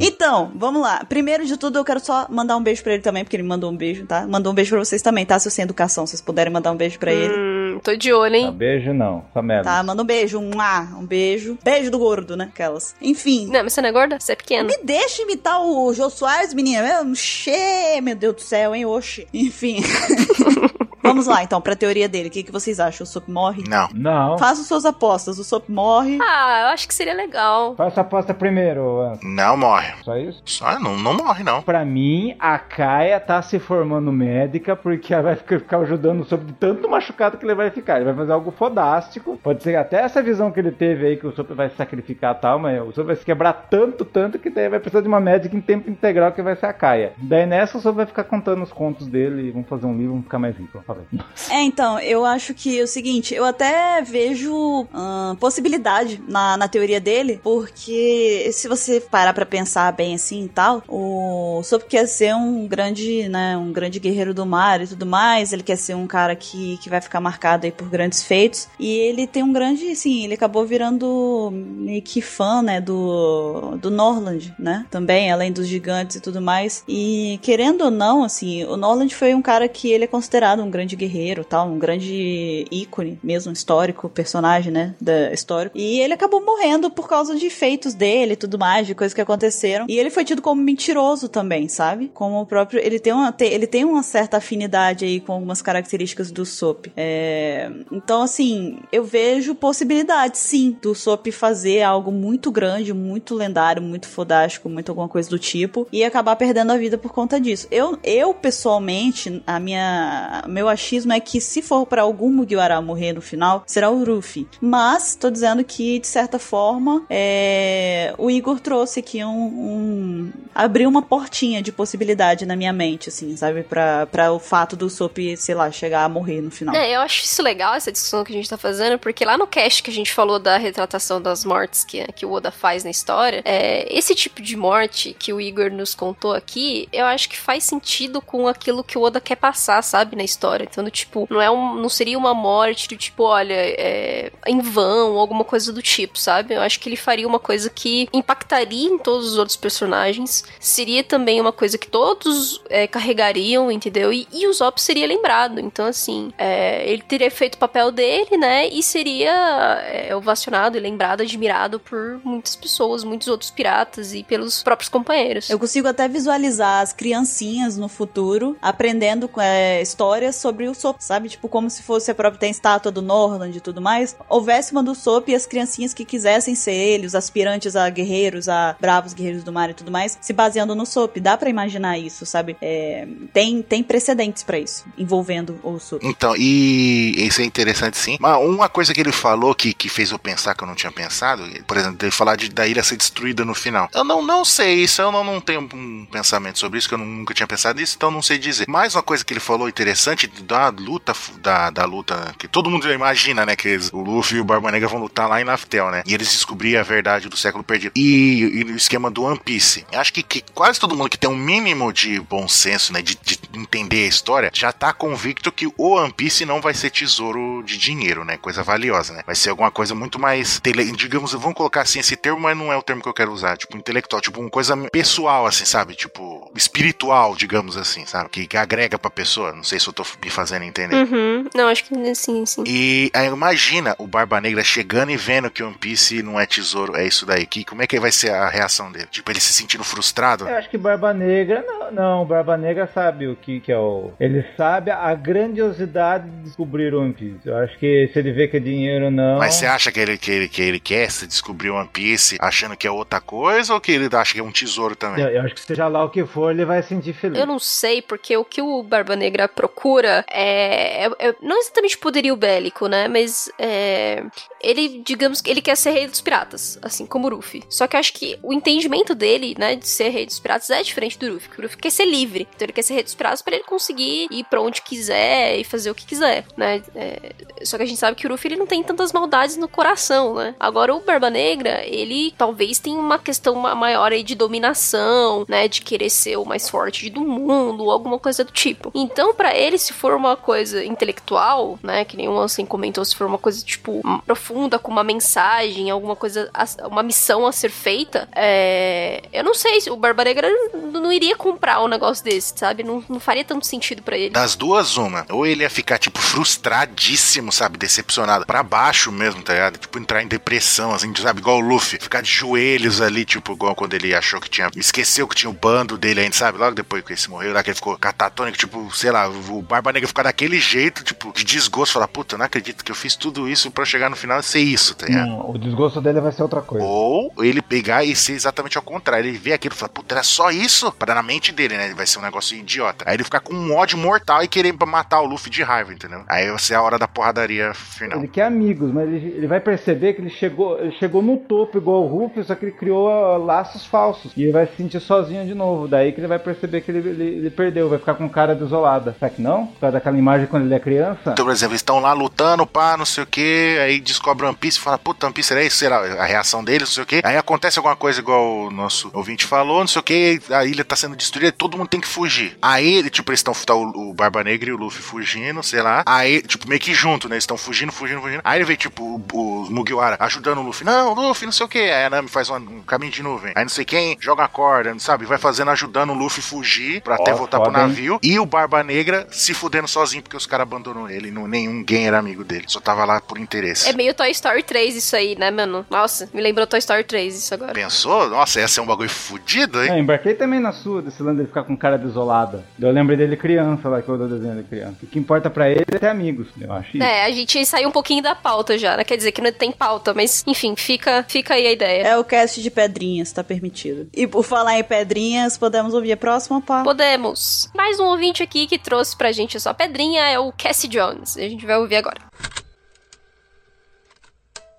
[0.00, 1.04] Então, vamos lá.
[1.04, 3.70] Primeiro de tudo, eu quero só mandar um beijo pra ele também, porque ele mandou
[3.70, 4.26] um beijo, tá?
[4.26, 5.38] Mandou um beijo pra vocês também, tá?
[5.38, 7.34] Se você tem educação, vocês puderem mandar um beijo pra ele.
[7.82, 8.52] Tô de olho, Tá, hein?
[8.52, 9.64] beijo não, só merda.
[9.64, 11.58] Tá, manda um beijo, um ah, um beijo.
[11.64, 12.48] Beijo do gordo, né?
[12.52, 12.94] Aquelas.
[13.00, 13.46] Enfim.
[13.50, 14.18] Não, mas você não é gorda?
[14.20, 14.68] Você é pequeno.
[14.68, 16.82] Me deixa imitar o Jô Soares, menina.
[17.04, 18.86] Meu, Xê, meu Deus do céu, hein?
[18.86, 19.26] Oxi.
[19.34, 19.82] Enfim.
[21.02, 22.28] Vamos lá, então, pra teoria dele.
[22.28, 23.04] O que, que vocês acham?
[23.04, 23.64] O Sop morre?
[23.68, 23.88] Não.
[23.94, 24.38] Não.
[24.38, 25.38] Façam suas apostas.
[25.38, 26.18] O Sop morre.
[26.22, 27.74] Ah, eu acho que seria legal.
[27.76, 29.26] Faça a aposta primeiro, Anson.
[29.26, 29.92] Não morre.
[30.02, 30.42] Só isso?
[30.44, 31.62] Só não, não morre, não.
[31.62, 36.24] Pra mim, a Kaia tá se formando médica porque ela vai ficar, ficar ajudando o
[36.24, 37.96] Sop de tanto machucado que ele vai ficar.
[37.96, 39.38] Ele vai fazer algo fodástico.
[39.42, 42.36] Pode ser até essa visão que ele teve aí que o Sop vai se sacrificar
[42.36, 45.08] e tal, mas o Sop vai se quebrar tanto, tanto que daí vai precisar de
[45.08, 47.12] uma médica em tempo integral que vai ser a Kaia.
[47.18, 50.12] Daí nessa o Sop vai ficar contando os contos dele e vão fazer um livro,
[50.12, 50.80] vão ficar mais ricos.
[50.92, 51.06] Falei.
[51.50, 56.68] É, então, eu acho que é o seguinte, eu até vejo ahn, possibilidade na, na
[56.68, 62.06] teoria dele, porque se você parar pra pensar bem assim e tal, o Sop quer
[62.06, 65.94] ser um grande, né, um grande guerreiro do mar e tudo mais, ele quer ser
[65.94, 69.52] um cara que, que vai ficar marcado aí por grandes feitos, e ele tem um
[69.52, 75.52] grande, assim, ele acabou virando meio que fã, né, do, do Norland, né, também, além
[75.52, 79.68] dos gigantes e tudo mais, e querendo ou não, assim, o Norland foi um cara
[79.68, 84.94] que ele é considerado um grande guerreiro, tal, um grande ícone, mesmo histórico, personagem, né,
[85.00, 85.70] da história.
[85.74, 89.86] E ele acabou morrendo por causa de feitos dele tudo mais, de coisas que aconteceram.
[89.88, 92.10] E ele foi tido como mentiroso também, sabe?
[92.12, 96.30] Como o próprio, ele tem uma, ele tem uma certa afinidade aí com algumas características
[96.30, 96.86] do Sop.
[96.96, 103.82] É, então, assim, eu vejo possibilidade, sim, do Sop fazer algo muito grande, muito lendário,
[103.82, 107.68] muito fodástico, muito alguma coisa do tipo, e acabar perdendo a vida por conta disso.
[107.70, 113.12] Eu, eu pessoalmente, a minha, meu achismo é que se for pra algum Mugiwara morrer
[113.12, 114.46] no final, será o Ruffy.
[114.60, 120.88] Mas, tô dizendo que, de certa forma, é, o Igor trouxe aqui um, um- abriu
[120.88, 123.62] uma portinha de possibilidade na minha mente, assim, sabe?
[123.62, 126.74] Pra o fato do Sop, sei lá, chegar a morrer no final.
[126.74, 129.46] É, eu acho isso legal, essa discussão que a gente tá fazendo, porque lá no
[129.46, 132.90] cast que a gente falou da retratação das mortes que, que o Oda faz na
[132.90, 137.38] história, é, esse tipo de morte que o Igor nos contou aqui, eu acho que
[137.38, 140.61] faz sentido com aquilo que o Oda quer passar, sabe, na história.
[140.62, 145.18] Então, tipo, não, é um, não seria uma morte do tipo, olha, é, em vão,
[145.18, 146.54] alguma coisa do tipo, sabe?
[146.54, 151.02] Eu acho que ele faria uma coisa que impactaria em todos os outros personagens, seria
[151.02, 154.12] também uma coisa que todos é, carregariam, entendeu?
[154.12, 155.58] E, e o Zop seria lembrado.
[155.58, 158.68] Então, assim, é, ele teria feito o papel dele, né?
[158.68, 164.88] E seria é, ovacionado lembrado, admirado por muitas pessoas, muitos outros piratas e pelos próprios
[164.88, 165.48] companheiros.
[165.48, 171.28] Eu consigo até visualizar as criancinhas no futuro aprendendo é, histórias sobre o Sop, sabe?
[171.28, 174.16] Tipo, como se fosse a própria tem estátua do Norland e tudo mais.
[174.28, 178.48] Houvesse uma do Sop e as criancinhas que quisessem ser ele, os aspirantes a guerreiros,
[178.48, 181.18] a bravos guerreiros do mar e tudo mais, se baseando no Sop.
[181.20, 182.56] Dá pra imaginar isso, sabe?
[182.60, 186.02] É, tem, tem precedentes pra isso, envolvendo o Sop.
[186.04, 188.16] Então, e isso é interessante sim.
[188.20, 190.92] Mas uma coisa que ele falou que, que fez eu pensar que eu não tinha
[190.92, 193.88] pensado, por exemplo, ele falar de, da ilha ser destruída no final.
[193.94, 196.98] Eu não, não sei isso, eu não, não tenho um pensamento sobre isso, que eu
[196.98, 198.66] nunca tinha pensado nisso, então não sei dizer.
[198.68, 202.90] Mais uma coisa que ele falou interessante da luta, da, da luta, que todo mundo
[202.92, 205.90] imagina, né, que eles- o Luffy e o Barba Negra vão lutar lá em Naftel,
[205.90, 207.92] né, e eles descobriram a verdade do século perdido.
[207.96, 209.86] E, e o esquema do One Piece.
[209.92, 213.16] Acho que, que quase todo mundo que tem um mínimo de bom senso, né, de,
[213.22, 217.62] de entender a história, já tá convicto que o One Piece não vai ser tesouro
[217.64, 221.54] de dinheiro, né, coisa valiosa, né, vai ser alguma coisa muito mais, tele, digamos, vamos
[221.54, 224.20] colocar assim esse termo, mas não é o termo que eu quero usar, tipo, intelectual,
[224.20, 229.10] tipo, uma coisa pessoal, assim, sabe, tipo, espiritual, digamos assim, sabe, que, que agrega pra
[229.10, 230.94] pessoa, não sei se eu tô me fazendo entender.
[230.94, 231.46] Uhum.
[231.54, 232.64] Não, acho que sim, sim.
[232.66, 236.96] E aí imagina o Barba Negra chegando e vendo que One Piece não é tesouro,
[236.96, 237.44] é isso daí.
[237.46, 239.08] Que, como é que vai ser a reação dele?
[239.10, 240.48] Tipo, ele se sentindo frustrado?
[240.48, 244.12] Eu acho que Barba Negra, não, não, Barba Negra sabe o que, que é o.
[244.20, 247.40] Ele sabe a grandiosidade de descobrir o One Piece.
[247.44, 249.38] Eu acho que se ele vê que é dinheiro não.
[249.38, 252.76] Mas você acha que ele, que, ele, que ele quer se descobrir One Piece achando
[252.76, 255.24] que é outra coisa ou que ele acha que é um tesouro também?
[255.24, 257.38] Eu, eu acho que seja lá o que for, ele vai sentir feliz.
[257.38, 261.98] Eu não sei, porque o que o Barba Negra procura é, é- é- não exatamente
[261.98, 263.08] poderio bélico, né?
[263.08, 264.22] Mas é,
[264.60, 267.62] ele, digamos que ele quer ser rei dos piratas, assim como o Luffy.
[267.68, 270.82] Só que eu acho que o entendimento dele, né, de ser rei dos piratas é
[270.82, 273.42] diferente do porque O Luffy quer ser livre, então ele quer ser rei dos piratas
[273.42, 276.82] pra ele conseguir ir pra onde quiser e fazer o que quiser, né?
[276.94, 277.32] É,
[277.64, 280.34] só que a gente sabe que o Luffy ele não tem tantas maldades no coração,
[280.34, 280.54] né?
[280.60, 285.68] Agora o Barba Negra, ele talvez tenha uma questão ma- maior aí de dominação, né?
[285.68, 288.90] De querer ser o mais forte do mundo, alguma coisa do tipo.
[288.94, 292.04] Então, pra ele, se for uma coisa intelectual, né?
[292.04, 296.50] Que o Ansem comentou, se for uma coisa, tipo, profunda, com uma mensagem, alguma coisa,
[296.84, 299.22] uma missão a ser feita, é...
[299.32, 300.48] eu não sei, se o Barba Negra
[300.92, 302.82] não iria comprar um negócio desse, sabe?
[302.82, 304.30] Não, não faria tanto sentido pra ele.
[304.30, 305.24] Das duas, uma.
[305.30, 307.78] Ou ele ia ficar, tipo, frustradíssimo, sabe?
[307.78, 308.44] Decepcionado.
[308.44, 309.78] Pra baixo mesmo, tá ligado?
[309.78, 311.38] Tipo, entrar em depressão, assim, sabe?
[311.38, 312.00] Igual o Luffy.
[312.00, 314.68] Ficar de joelhos ali, tipo, igual quando ele achou que tinha.
[314.74, 316.58] Esqueceu que tinha o bando dele ainda, sabe?
[316.58, 319.62] Logo depois que ele se morreu, lá que ele ficou catatônico, tipo, sei lá, o
[319.62, 321.92] Barba Negra ficar daquele jeito, tipo, de desgosto.
[321.92, 324.42] Falar, puta, eu não acredito que eu fiz tudo isso pra chegar no final e
[324.42, 325.26] ser isso, tá ligado?
[325.26, 326.84] Não, o desgosto dele vai ser outra coisa.
[326.84, 329.28] Ou ele pegar e ser exatamente ao contrário.
[329.28, 330.90] Ele vê aquilo e fala, puta, era só isso?
[330.92, 331.86] Para na mente dele, né?
[331.86, 333.04] Ele vai ser um negócio idiota.
[333.06, 336.22] Aí ele ficar com um ódio mortal e querer matar o Luffy de raiva, entendeu?
[336.28, 338.18] Aí vai ser a hora da porradaria final.
[338.18, 341.78] Ele quer amigos, mas ele, ele vai perceber que ele chegou, ele chegou no topo
[341.78, 344.32] igual o Ruffy, só que ele criou laços falsos.
[344.36, 345.88] E ele vai se sentir sozinho de novo.
[345.88, 349.14] Daí que ele vai perceber que ele, ele, ele perdeu, vai ficar com cara desolada.
[349.18, 349.72] Será que não?
[349.90, 351.32] Daquela imagem quando ele é criança?
[351.32, 354.56] Então, por exemplo, eles estão lá lutando, pá, não sei o que, aí descobre One
[354.56, 357.06] Piece e fala, puta, One Piece era isso, será a reação dele, não sei o
[357.06, 357.20] que.
[357.24, 360.84] Aí acontece alguma coisa igual o nosso ouvinte falou, não sei o que, a ilha
[360.84, 362.56] tá sendo destruída, todo mundo tem que fugir.
[362.62, 366.02] Aí, tipo, eles estão, tá o, o Barba Negra e o Luffy fugindo, sei lá.
[366.06, 367.34] Aí, tipo, meio que junto, né?
[367.34, 368.40] Eles estão fugindo, fugindo, fugindo.
[368.44, 370.86] Aí ele vê, tipo, o, o Mugiwara ajudando o Luffy.
[370.86, 371.78] Não, Luffy, não sei o que.
[371.78, 373.52] Aí a Nami faz um, um caminho de nuvem.
[373.54, 375.24] Aí não sei quem joga a corda, sabe?
[375.24, 377.86] Vai fazendo, ajudando o Luffy fugir pra até Ó, voltar foda, pro hein?
[377.88, 378.18] navio.
[378.22, 381.30] E o Barba Negra se fudendo sozinho porque os caras abandonou ele.
[381.30, 382.64] Não, nenhum game era amigo dele.
[382.66, 383.88] Só tava lá por interesse.
[383.88, 385.86] É meio Toy Story 3 isso aí, né, mano?
[385.90, 387.72] Nossa, me lembrou Toy Story 3 isso agora.
[387.72, 388.28] Pensou?
[388.28, 389.90] Nossa, ia ser um bagulho fudido, hein?
[389.90, 392.64] É, embarquei também na sua, desse lance dele ficar com cara desolada.
[392.80, 394.96] Eu lembrei dele criança lá, que eu dou desenho dele criança.
[395.02, 396.96] O que importa pra ele é ter amigos, eu acho.
[396.96, 397.04] isso.
[397.04, 399.04] É, a gente saiu um pouquinho da pauta já, né?
[399.04, 402.02] Quer dizer que não tem pauta, mas enfim, fica, fica aí a ideia.
[402.02, 404.08] É o cast de pedrinhas, tá permitido.
[404.14, 406.82] E por falar em pedrinhas, podemos ouvir a próxima, pá?
[406.82, 407.70] Podemos.
[407.74, 411.36] Mais um ouvinte aqui que trouxe pra gente a sua pedrinha é o Cassie Jones.
[411.36, 412.20] A gente vai ouvir agora.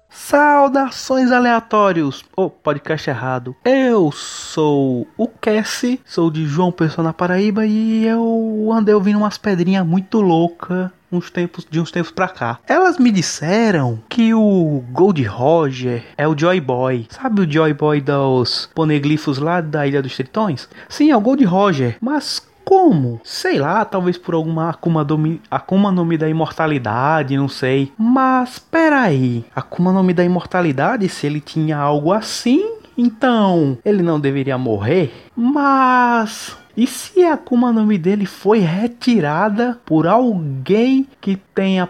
[0.10, 2.24] Saudações aleatórios!
[2.36, 3.56] O podcast errado.
[3.64, 9.38] Eu sou o Cassie, sou de João Pessoa na Paraíba e eu andei ouvindo umas
[9.38, 12.60] pedrinhas muito loucas uns tempos de uns tempos pra cá.
[12.68, 17.06] Elas me disseram que o Gold Roger é o Joy Boy.
[17.10, 20.68] Sabe o Joy Boy dos poneglifos lá da Ilha dos Tritões?
[20.90, 21.98] Sim, é o Gold Roger.
[22.02, 23.20] Mas como?
[23.24, 27.92] Sei lá, talvez por alguma Akuma, domi, Akuma no Mi da imortalidade, não sei.
[27.98, 32.64] Mas peraí, Akuma no Mi da imortalidade, se ele tinha algo assim,
[32.98, 35.30] então ele não deveria morrer?
[35.36, 41.88] Mas e se a Akuma no Mi dele foi retirada por alguém que tenha,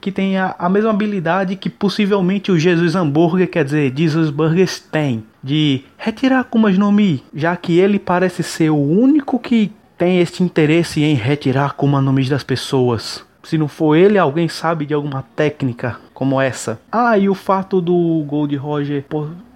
[0.00, 5.24] que tenha a mesma habilidade que possivelmente o Jesus Hambúrguer, quer dizer, Jesus Burgers tem?
[5.42, 9.70] De retirar Akumas no Mi, já que ele parece ser o único que
[10.04, 11.74] tem este interesse em retirar
[12.12, 13.24] Mi das pessoas.
[13.42, 16.78] Se não for ele, alguém sabe de alguma técnica como essa.
[16.92, 19.02] Ah, e o fato do Gold Roger,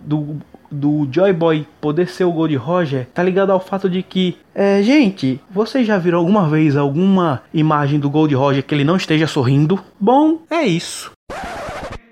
[0.00, 0.36] do,
[0.72, 4.82] do Joy Boy poder ser o Gold Roger, tá ligado ao fato de que, é,
[4.82, 9.26] gente, vocês já viram alguma vez alguma imagem do Gold Roger que ele não esteja
[9.26, 9.78] sorrindo?
[10.00, 11.12] Bom, é isso.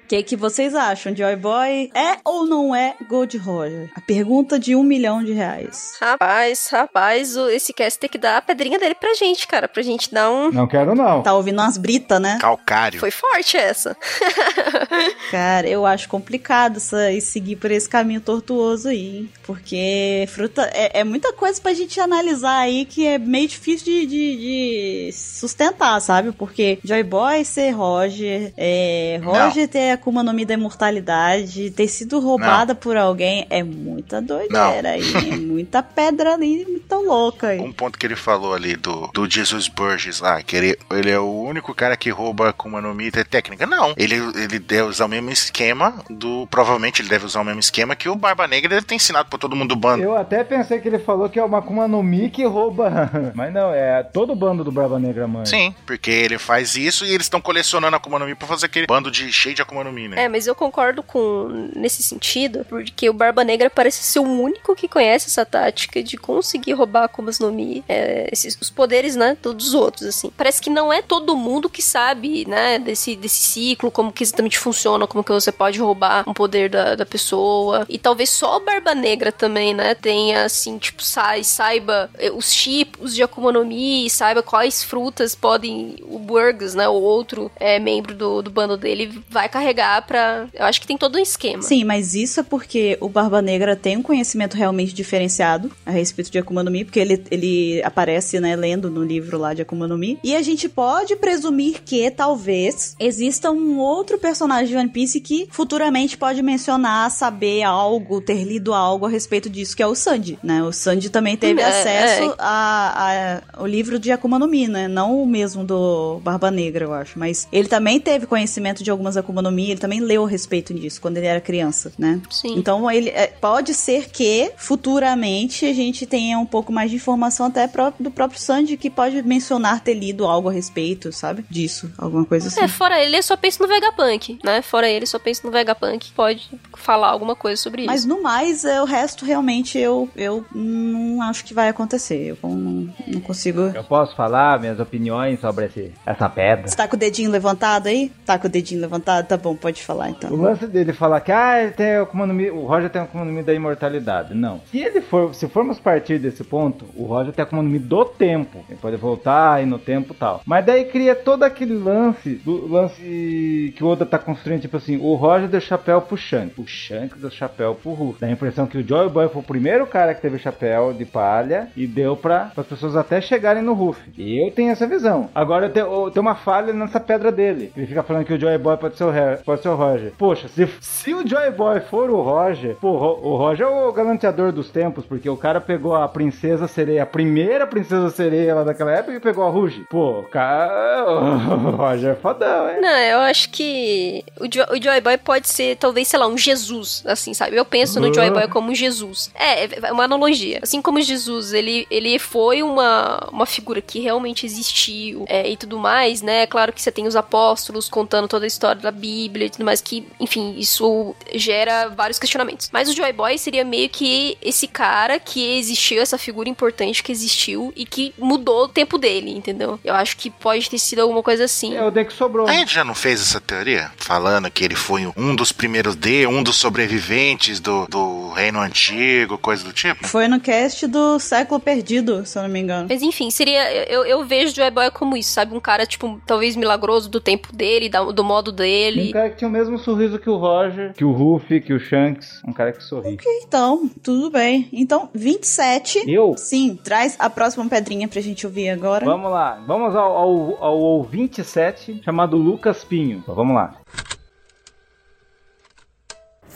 [0.07, 1.15] O que, que vocês acham?
[1.17, 3.91] Joy Boy é ou não é Gold Roger?
[3.97, 5.95] A pergunta de um milhão de reais.
[6.01, 9.67] Rapaz, rapaz, esse cast tem que dar a pedrinha dele pra gente, cara.
[9.67, 10.53] Pra gente dar um.
[10.53, 11.23] Não quero não.
[11.23, 12.39] Tá ouvindo umas britas, né?
[12.41, 13.01] Calcário.
[13.01, 13.97] Foi forte essa.
[15.33, 19.17] Cara, eu acho complicado essa, e seguir por esse caminho tortuoso aí.
[19.19, 19.31] hein?
[19.45, 24.07] Porque fruta é, é muita coisa pra gente analisar aí que é meio difícil de,
[24.07, 26.31] de- de sustentar, sabe?
[26.33, 32.21] Porque Joy Boy ser Roger, é, Roger ter Akuma no Mi da imortalidade, ter sido
[32.21, 35.33] roubada por alguém é muita doideira aí.
[35.33, 37.61] É muita pedra ali, muito louca aí.
[37.61, 41.19] Um ponto que ele falou ali do, do Jesus Burgess lá, que ele, ele é
[41.19, 43.67] o único cara que rouba Akuma no Mi e técnica.
[43.67, 46.47] Não, ele, ele deve usar o mesmo esquema do.
[46.49, 49.39] Provavelmente ele deve usar o mesmo esquema que o Barba Negra deve ter ensinado pra
[49.39, 50.03] todo mundo do bando.
[50.03, 53.11] Eu até pensei que ele falou que é uma Akuma no Mi que rouba.
[53.35, 55.47] Mas não, é todo o bando do Barba Negra, mãe.
[55.47, 58.87] Sim, porque ele faz isso e eles estão colecionando Akuma no Mi pra fazer aquele
[58.87, 60.25] bando de cheio de Akuma no né?
[60.25, 64.75] É, mas eu concordo com nesse sentido, porque o Barba Negra parece ser o único
[64.75, 69.37] que conhece essa tática de conseguir roubar Akumas no Mi, é, esses, os poderes, né,
[69.43, 70.31] dos outros, assim.
[70.37, 74.59] Parece que não é todo mundo que sabe, né, desse, desse ciclo, como que exatamente
[74.59, 77.87] funciona, como que você pode roubar um poder da, da pessoa.
[77.89, 82.53] E talvez só o Barba Negra também, né, tenha, assim, tipo, sai, saiba eh, os
[82.53, 87.79] tipos de Akuma no Mi, saiba quais frutas podem, o Burgess, né, o outro é,
[87.79, 90.47] membro do, do bando dele, vai carregar pegar pra.
[90.55, 91.63] Eu acho que tem todo um esquema.
[91.63, 96.31] Sim, mas isso é porque o Barba Negra tem um conhecimento realmente diferenciado a respeito
[96.31, 99.87] de Akuma no Mi, porque ele, ele aparece, né, lendo no livro lá de Akuma
[99.87, 100.19] no Mi.
[100.25, 105.47] E a gente pode presumir que talvez exista um outro personagem de One Piece que
[105.51, 110.39] futuramente pode mencionar, saber algo, ter lido algo a respeito disso, que é o Sanji,
[110.43, 110.63] né?
[110.63, 112.35] O Sanji também teve É, acesso é.
[112.39, 114.89] a, a- o livro de Akuma no Mi, né?
[114.89, 117.19] Não o mesmo do Barba Negra, eu acho.
[117.19, 120.73] Mas ele também teve conhecimento de algumas Akuma no Mi, ele também leu a respeito
[120.75, 122.21] disso quando ele era criança, né?
[122.31, 122.55] Sim.
[122.57, 127.47] Então ele é, pode ser que futuramente a gente tenha um pouco mais de informação
[127.47, 131.45] até do próprio Sanji que pode mencionar ter lido algo a respeito, sabe?
[131.51, 132.61] Disso, alguma coisa assim.
[132.61, 134.63] É, fora ele, só penso no Vegapunk, né?
[134.63, 138.09] Fora ele, só penso no Vegapunk, pode falar alguma coisa sobre Mas isso.
[138.09, 142.37] no mais, é, o resto realmente eu, eu não acho que vai acontecer.
[142.43, 143.61] Eu não, não consigo.
[143.61, 146.69] Eu posso falar minhas opiniões sobre esse, essa pedra?
[146.69, 148.11] Você tá com o dedinho levantado aí?
[148.25, 149.27] Tá com o dedinho levantado?
[149.27, 150.37] Tá bom, pode falar O então.
[150.37, 151.87] lance dele falar que ah, tem
[152.27, 154.35] no Mi, o Roger tem no Mi da imortalidade.
[154.35, 154.61] Não.
[154.71, 158.65] Se ele for, se formos partir desse ponto, o Roger tem no Mi do tempo.
[158.69, 160.41] Ele pode voltar e no tempo tal.
[160.45, 164.97] Mas daí cria todo aquele lance, do lance que o Oda tá construindo, tipo assim,
[164.99, 168.21] o Roger deu chapéu pro Shanks, o Shanks deu chapéu pro Ruff.
[168.21, 171.05] Dá a impressão que o Joy Boy foi o primeiro cara que teve chapéu de
[171.05, 174.01] palha e deu pra as pessoas até chegarem no Ruff.
[174.19, 175.29] Eu tenho essa visão.
[175.35, 177.73] Agora eu tenho, eu tenho uma falha nessa pedra dele.
[177.77, 180.13] Ele fica falando que o Joy Boy pode ser o, Her- pode ser o Roger.
[180.19, 184.51] Poxa, se, se o Joy Boy for o Roger, pô, o Roger é o galanteador
[184.51, 188.91] dos tempos, porque o cara pegou a princesa sereia, a primeira princesa sereia lá daquela
[188.91, 189.87] época e pegou a Ruge.
[189.89, 191.07] Pô, o cara.
[191.47, 192.81] O Roger é fodão, hein?
[192.81, 196.37] Não, eu acho que o, jo o Joy Boy pode ser, talvez, sei lá, um
[196.37, 197.57] Jesus, assim, sabe?
[197.57, 199.31] Eu penso no Joy Boy como um Jesus.
[199.35, 200.61] É, é uma analogia.
[200.63, 205.79] Assim como Jesus, ele, ele foi uma, uma figura que realmente existiu é, e tudo
[205.79, 206.47] mais, né?
[206.47, 209.81] Claro que você tem os apóstolos contando toda a história da Bíblia e tudo mais,
[209.81, 212.69] que, enfim, isso gera vários questionamentos.
[212.73, 217.13] Mas o Joy Boy seria meio que esse cara que existiu, essa figura importante que
[217.13, 219.79] existiu e que mudou o tempo dele, entendeu?
[219.85, 221.75] Eu acho que pode ter sido alguma coisa assim.
[221.77, 222.47] É o deck sobrou.
[222.49, 223.91] A gente já não fez essa teoria?
[223.97, 229.37] Falando que ele foi um dos primeiros D, um dos sobreviventes do, do reino antigo,
[229.39, 230.07] coisa do tipo?
[230.07, 232.87] Foi no cast do século perdido, se eu não me engano.
[232.89, 233.73] Mas enfim, seria.
[233.89, 235.55] Eu, eu vejo o Joy Boy como isso, sabe?
[235.55, 239.13] Um cara, tipo, talvez milagroso do tempo dele, da- do modo Um dele.
[239.17, 242.43] Cara que tinha o mesmo sorriso que o Roger, que o Ruffy, que o Shanks.
[242.47, 243.17] Um cara que sorri.
[243.43, 244.69] Então, tudo bem.
[244.73, 246.05] Então, 27.
[246.07, 246.35] Eu?
[246.37, 249.07] Sim, traz a próxima pedrinha pra gente ouvir agora.
[249.07, 253.19] Vamos lá, vamos ao, ao, ao, ao 27, chamado Lucas Pinho.
[253.19, 253.77] Então, vamos lá.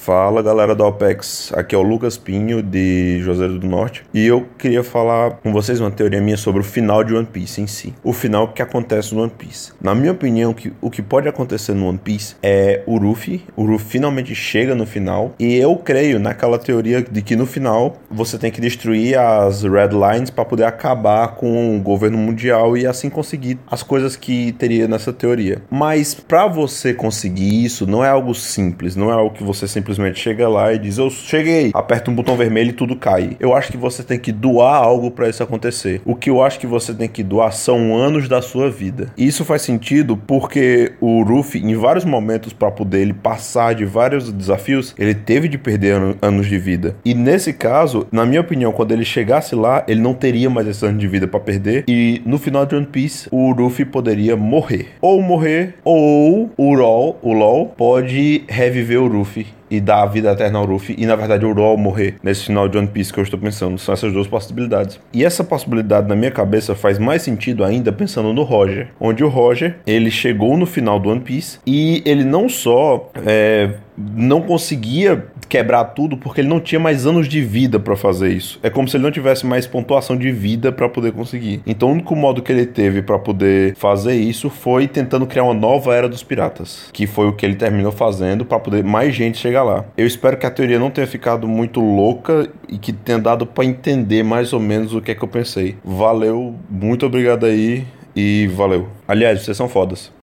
[0.03, 4.49] Fala galera da OPEX, aqui é o Lucas Pinho de Juazeiro do Norte e eu
[4.57, 7.93] queria falar com vocês uma teoria minha sobre o final de One Piece em si.
[8.03, 9.75] O final que acontece no One Piece.
[9.79, 13.45] Na minha opinião, que, o que pode acontecer no One Piece é o Ruffy.
[13.55, 17.99] O Ruffy finalmente chega no final e eu creio naquela teoria de que no final
[18.11, 22.87] você tem que destruir as Red Lines para poder acabar com o governo mundial e
[22.87, 25.61] assim conseguir as coisas que teria nessa teoria.
[25.71, 29.90] Mas para você conseguir isso não é algo simples, não é algo que você simplesmente
[30.15, 33.37] chega lá e diz eu cheguei, aperta um botão vermelho e tudo cai.
[33.41, 36.01] Eu acho que você tem que doar algo para isso acontecer.
[36.05, 39.09] O que eu acho que você tem que doar são anos da sua vida.
[39.17, 43.85] E isso faz sentido porque o Ruffy em vários momentos para poder ele passar de
[43.85, 46.97] vários desafios, ele teve de perder ano- anos de vida.
[47.05, 50.83] E nesse caso, na minha opinião, quando ele chegasse lá, ele não teria mais esses
[50.83, 54.89] anos de vida para perder e no final de One Piece, o Ruffy poderia morrer.
[55.01, 60.33] Ou morrer, ou o LOL, o LOL pode reviver o Ruffy e dar a vida
[60.33, 63.21] eterna ao Ruffy e na verdade o LOL morrer nesse final de One Piece que
[63.21, 63.79] eu estou pensando.
[63.79, 64.99] São essas duas possibilidades.
[65.13, 69.29] E essa possibilidade na minha cabeça faz mais sentido ainda pensando no Roger, onde o
[69.29, 75.27] Roger ele chegou no final do One Piece e ele não só é, não conseguia
[75.49, 78.59] quebrar tudo porque ele não tinha mais anos de vida para fazer isso.
[78.63, 81.61] É como se ele não tivesse mais pontuação de vida para poder conseguir.
[81.67, 85.55] Então o único modo que ele teve para poder fazer isso foi tentando criar uma
[85.55, 89.39] nova era dos piratas, que foi o que ele terminou fazendo para poder mais gente
[89.39, 89.85] chegar lá.
[89.97, 93.65] Eu espero que a teoria não tenha ficado muito louca e que tenha dado para
[93.65, 95.77] entender mais ou menos o que é que eu pensei.
[95.85, 97.85] Valeu, muito obrigado aí
[98.15, 98.89] e valeu.
[99.07, 100.20] Aliás, vocês são fodas.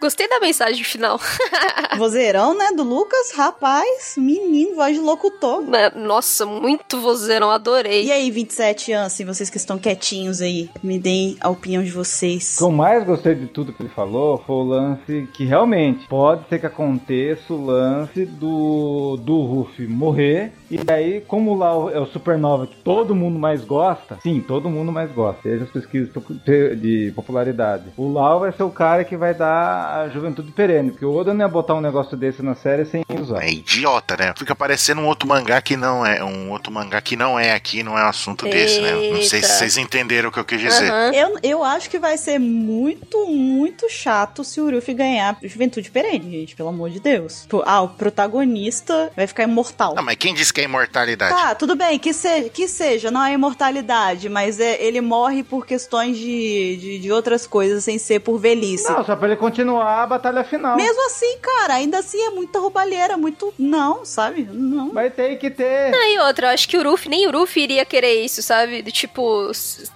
[0.00, 1.20] Gostei da mensagem final.
[1.98, 3.32] Vozeirão, né, do Lucas?
[3.36, 5.60] Rapaz, menino, voz de locutor.
[5.60, 8.06] Né, Nossa, muito vozeirão, adorei.
[8.06, 11.90] E aí, 27 anos, assim, vocês que estão quietinhos aí, me deem a opinião de
[11.90, 12.54] vocês.
[12.54, 16.08] O que eu mais gostei de tudo que ele falou foi o lance que realmente
[16.08, 20.52] pode ser que aconteça o lance do, do Ruffy morrer.
[20.70, 24.92] E aí, como lá é o Supernova que todo mundo mais gosta, sim, todo mundo
[24.92, 26.10] mais gosta, seja as pesquisas
[26.80, 27.84] de popularidade.
[27.96, 31.34] O Lau vai ser o cara que vai dar a juventude perene, porque o Oda
[31.34, 33.42] não ia botar um negócio desse na série sem usar.
[33.42, 34.32] É idiota, né?
[34.36, 36.22] Fica parecendo um outro mangá que não é.
[36.22, 38.92] Um outro mangá que não é aqui, não é um assunto desse, né?
[38.92, 39.48] Não sei se Eita.
[39.48, 40.90] vocês entenderam o que eu quis dizer.
[40.90, 41.12] Aham.
[41.12, 46.30] Eu, eu acho que vai ser muito, muito chato se o Ruffy ganhar Juventude Perene,
[46.40, 47.46] gente, pelo amor de Deus.
[47.64, 49.94] Ah, o protagonista vai ficar imortal.
[49.94, 51.34] Não, mas quem disse que é imortalidade?
[51.34, 55.66] Tá, tudo bem, que, se, que seja, não é imortalidade, mas é, ele morre por
[55.66, 58.90] questões de, de, de outras coisas, sem ser por velhice.
[58.90, 60.76] Não, só pra ele continuar a batalha final.
[60.76, 63.52] Mesmo assim, cara, ainda assim é muita roubalheira, muito.
[63.58, 64.48] Não, sabe?
[64.50, 64.90] Não.
[64.92, 65.94] Vai ter que ter.
[65.94, 68.82] Ah, e outra, eu acho que o Ruffy, nem o Ruffy iria querer isso, sabe?
[68.82, 69.50] De tipo,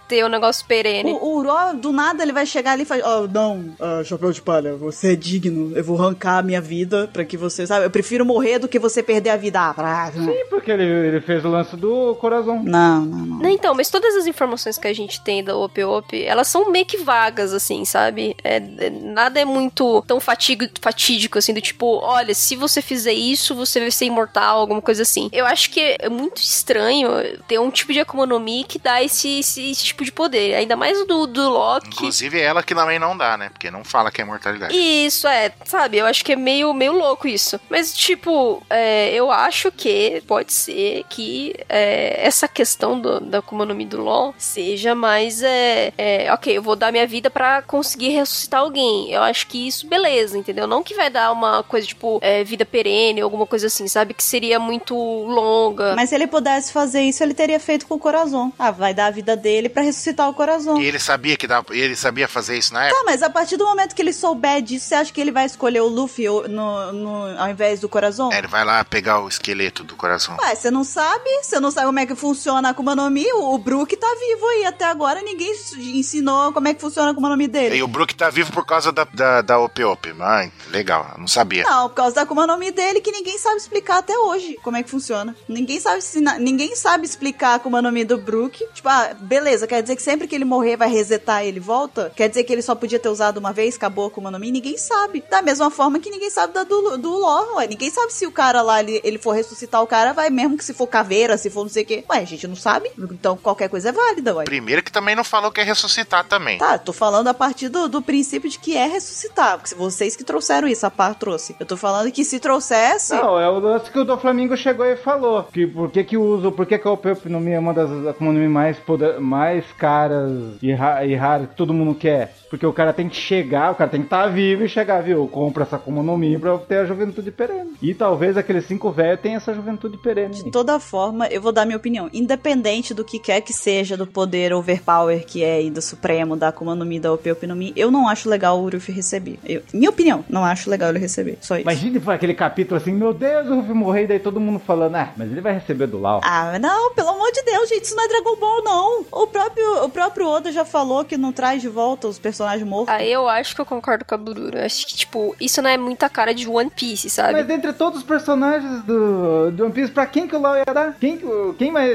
[0.09, 1.12] ter um negócio perene.
[1.12, 4.30] O, o Uro, do nada, ele vai chegar ali e falar: Ó, não, ah, chapéu
[4.30, 7.87] de palha, você é digno, eu vou arrancar a minha vida pra que você, sabe?
[7.87, 9.61] Eu prefiro morrer do que você perder a vida.
[9.61, 10.12] Ah, pra...
[10.12, 12.62] Sim, porque ele, ele fez o lance do coração.
[12.62, 13.39] Não, não, não.
[13.39, 16.70] Não, então, mas todas as informações que a gente tem da Op Op, elas são
[16.70, 18.37] meio que vagas, assim, sabe?
[18.45, 23.12] É, é- nada é muito tão fatigo, fatídico, assim, do tipo, olha, se você fizer
[23.12, 25.29] isso, você vai ser imortal, alguma coisa assim.
[25.33, 27.09] Eu acho que é muito estranho
[27.47, 30.55] ter um tipo de Akuma no Mi que dá esse, esse, esse tipo de poder.
[30.55, 31.89] Ainda mais o do, do Loki.
[31.89, 33.49] Inclusive ela que também não dá, né?
[33.51, 34.77] Porque não fala que é imortalidade.
[34.77, 35.99] Isso, é, sabe?
[35.99, 37.61] Eu acho que é meio, meio louco isso.
[37.68, 43.64] Mas, tipo, é, eu acho que pode ser que é, essa questão do, da Akuma
[43.64, 47.62] no Mi do LoL seja mais, é, é, ok, eu vou dar minha vida pra
[47.62, 49.11] conseguir ressuscitar alguém.
[49.11, 50.66] Eu acho que isso, beleza, entendeu?
[50.66, 54.14] Não que vai dar uma coisa, tipo, é, vida perene ou alguma coisa assim, sabe?
[54.14, 55.94] Que seria muito longa.
[55.96, 58.52] Mas se ele pudesse fazer isso, ele teria feito com o coração.
[58.58, 60.80] Ah, vai dar a vida dele pra ressuscitar o coração.
[60.80, 62.98] E ele sabia que dava, ele sabia fazer isso na época.
[63.00, 65.46] Tá, mas a partir do momento que ele souber disso, você acha que ele vai
[65.46, 68.32] escolher o Luffy no, no- ao invés do coração?
[68.32, 70.36] É, ele vai lá pegar o esqueleto do coração.
[70.40, 71.28] Ué, você não sabe?
[71.42, 73.26] Você não sabe como é que funciona a Akuma no Mi?
[73.32, 74.64] O, o Brook tá vivo aí.
[74.66, 77.76] Até agora ninguém ensinou como é que funciona a Akuma no Mi dele.
[77.76, 80.14] E o Brook tá vivo por causa da, da, da OP OP.
[80.20, 81.64] Ah, legal, eu não sabia.
[81.64, 84.76] Não, por causa da Akuma no Mi dele que ninguém sabe explicar até hoje como
[84.76, 85.36] é que funciona.
[85.48, 88.66] Ninguém sabe ensinar, ninguém sabe explicar a Akuma no Mi do Brook.
[88.72, 92.12] Tipo, ah, beleza, quer dizer que sempre que ele morrer vai resetar e ele volta?
[92.14, 94.50] Quer dizer que ele só podia ter usado uma vez, acabou a Akuma no Mi?
[94.50, 95.22] Ninguém sabe.
[95.30, 97.66] Da mesma forma que ninguém sabe da do, do Lore, ué.
[97.66, 100.64] Ninguém sabe se o cara lá, ele, ele for ressuscitar o cara, vai mesmo que
[100.64, 102.05] se for caveira, se for não sei o quê.
[102.11, 102.90] Ué, a gente não sabe.
[102.98, 104.44] Então qualquer coisa é válida, ué.
[104.44, 106.59] Primeiro que também não falou que é ressuscitar também.
[106.59, 109.43] Tá, tô falando a partir do, do princípio de que é ressuscitar.
[109.53, 111.55] Porque vocês que trouxeram isso, a par trouxe.
[111.59, 113.14] Eu tô falando que se trouxesse.
[113.14, 115.45] Não, é o lance que o do Flamengo chegou e falou.
[115.45, 117.90] Que por que que usa, por que que a OP no Mi é uma das
[118.07, 120.30] Akuma no Mi mais, poder, mais caras
[120.62, 122.34] e, ra, e raras que todo mundo quer?
[122.49, 125.26] Porque o cara tem que chegar, o cara tem que estar vivo e chegar, viu?
[125.26, 125.80] Compra essa
[126.16, 127.72] Mi pra ter a juventude perene.
[127.82, 130.34] E talvez aqueles cinco velhos tenham essa juventude perene.
[130.34, 132.09] De toda forma, eu vou dar minha opinião.
[132.12, 136.53] Independente do que quer que seja do poder overpower que é ainda supremo da
[136.84, 139.24] Mi, da OP OP no Mi, eu não acho legal o Ruffy receber.
[139.45, 141.39] Eu- minha opinião, não acho legal ele receber.
[141.41, 141.62] Só isso.
[141.62, 144.95] Imagina foi aquele capítulo assim, meu Deus, o Ruffy morreu, e daí todo mundo falando,
[144.97, 146.20] ah, mas ele vai receber do Lau.
[146.25, 149.05] Ah, não, pelo amor de Deus, gente, isso não é Dragon Ball, não.
[149.12, 152.95] O próprio, o próprio Oda já falou que não traz de volta os personagens mortos.
[152.95, 154.59] Aí eu acho que eu concordo com a Bururu.
[154.59, 157.33] Acho que, tipo, isso não é muita cara de One Piece, sabe?
[157.33, 160.64] Mas dentre todos os personagens do, do One Piece, pra quem que o Lau ia
[160.64, 160.95] dar?
[160.99, 161.27] Quem, que-
[161.59, 161.91] quem mais.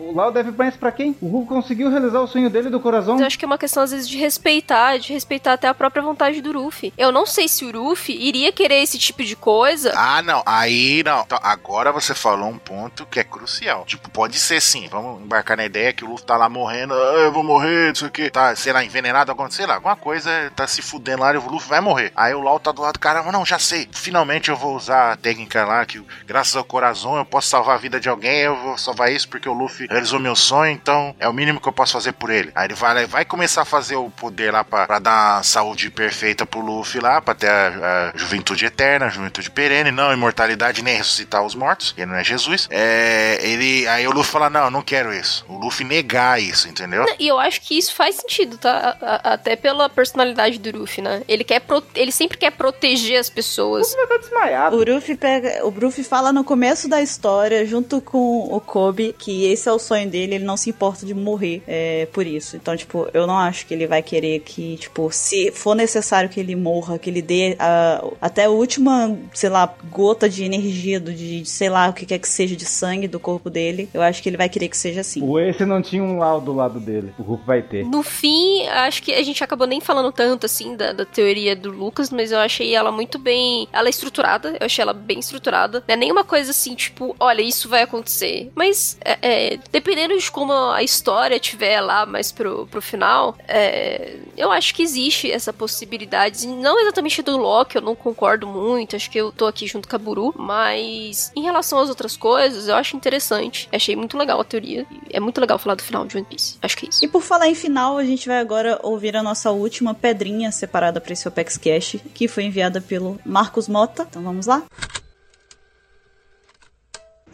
[0.00, 1.16] O Lau deve mais pra quem?
[1.20, 3.18] O Ruff conseguiu realizar o sonho dele do coração?
[3.18, 6.02] Eu acho que é uma questão, às vezes, de respeitar, de respeitar até a própria
[6.02, 6.71] vontade do Ruffy.
[6.96, 9.92] Eu não sei se o Ruffy iria querer esse tipo de coisa.
[9.96, 10.42] Ah, não.
[10.46, 11.22] Aí não.
[11.22, 13.84] Então, agora você falou um ponto que é crucial.
[13.86, 14.88] Tipo, pode ser sim.
[14.88, 16.94] Vamos embarcar na ideia que o Luffy tá lá morrendo.
[16.94, 18.30] Ah, eu vou morrer, não sei o que.
[18.30, 20.30] Tá, sei lá, envenenado, alguma, sei lá, alguma coisa.
[20.54, 22.12] Tá se fudendo lá e o Luffy vai morrer.
[22.16, 23.22] Aí o Lau tá do lado do cara.
[23.30, 23.88] Não, já sei.
[23.92, 27.78] Finalmente eu vou usar a técnica lá que, graças ao coração, eu posso salvar a
[27.78, 28.40] vida de alguém.
[28.40, 30.72] Eu vou salvar isso porque o Luffy realizou meu sonho.
[30.72, 32.50] Então é o mínimo que eu posso fazer por ele.
[32.54, 36.46] Aí ele vai, vai começar a fazer o poder lá pra, pra dar saúde perfeita
[36.46, 40.96] pro Luffy lá, pra ter a, a juventude eterna, a juventude perene, não imortalidade nem
[40.96, 42.68] ressuscitar os mortos, ele não é Jesus.
[42.70, 45.44] É, ele, aí o Luffy fala: Não, eu não quero isso.
[45.48, 47.04] O Luffy negar isso, entendeu?
[47.18, 48.96] E eu acho que isso faz sentido, tá?
[49.00, 51.22] A- a- até pela personalidade do Ruffy, né?
[51.28, 53.92] Ele quer pro- ele sempre quer proteger as pessoas.
[53.94, 54.76] Ele tá desmaiado.
[54.76, 59.46] O Ruffy pega, o Ruffy fala no começo da história, junto com o Kobe, que
[59.50, 62.56] esse é o sonho dele, ele não se importa de morrer é, por isso.
[62.56, 66.38] Então, tipo, eu não acho que ele vai querer que, tipo, se for necessário que
[66.40, 71.12] ele morra, que ele dê a- até a última, sei lá, gota de energia, do,
[71.12, 74.22] de, sei lá, o que quer que seja de sangue do corpo dele, eu acho
[74.22, 75.22] que ele vai querer que seja assim.
[75.22, 77.12] O Ace não tinha um Lau do lado dele.
[77.18, 77.84] O Ruff vai ter.
[77.84, 81.70] No fim, acho que a gente acabou nem falando tanto assim da, da teoria do
[81.70, 83.66] Lucas, mas eu achei ela muito bem.
[83.72, 85.82] Ela é estruturada, eu achei ela bem estruturada.
[85.86, 88.50] Não é nenhuma coisa assim, tipo, olha, isso vai acontecer.
[88.54, 89.18] Mas, é,
[89.54, 94.74] é, dependendo de como a história tiver lá mais pro, pro final, é, eu acho
[94.74, 99.32] que existe essa possibilidade Não exatamente do Loki, eu não concordo muito, acho que eu
[99.32, 103.68] tô aqui junto com a Buru, mas em relação às outras coisas, eu acho interessante.
[103.72, 104.86] Achei muito legal a teoria.
[105.10, 106.58] É muito legal falar do final de One Piece.
[106.62, 107.04] Acho que é isso.
[107.04, 111.00] E por falar em final, a gente vai agora ouvir a nossa última pedrinha separada
[111.00, 114.06] para esse Opex Cash, que foi enviada pelo Marcos Mota.
[114.08, 114.62] Então vamos lá.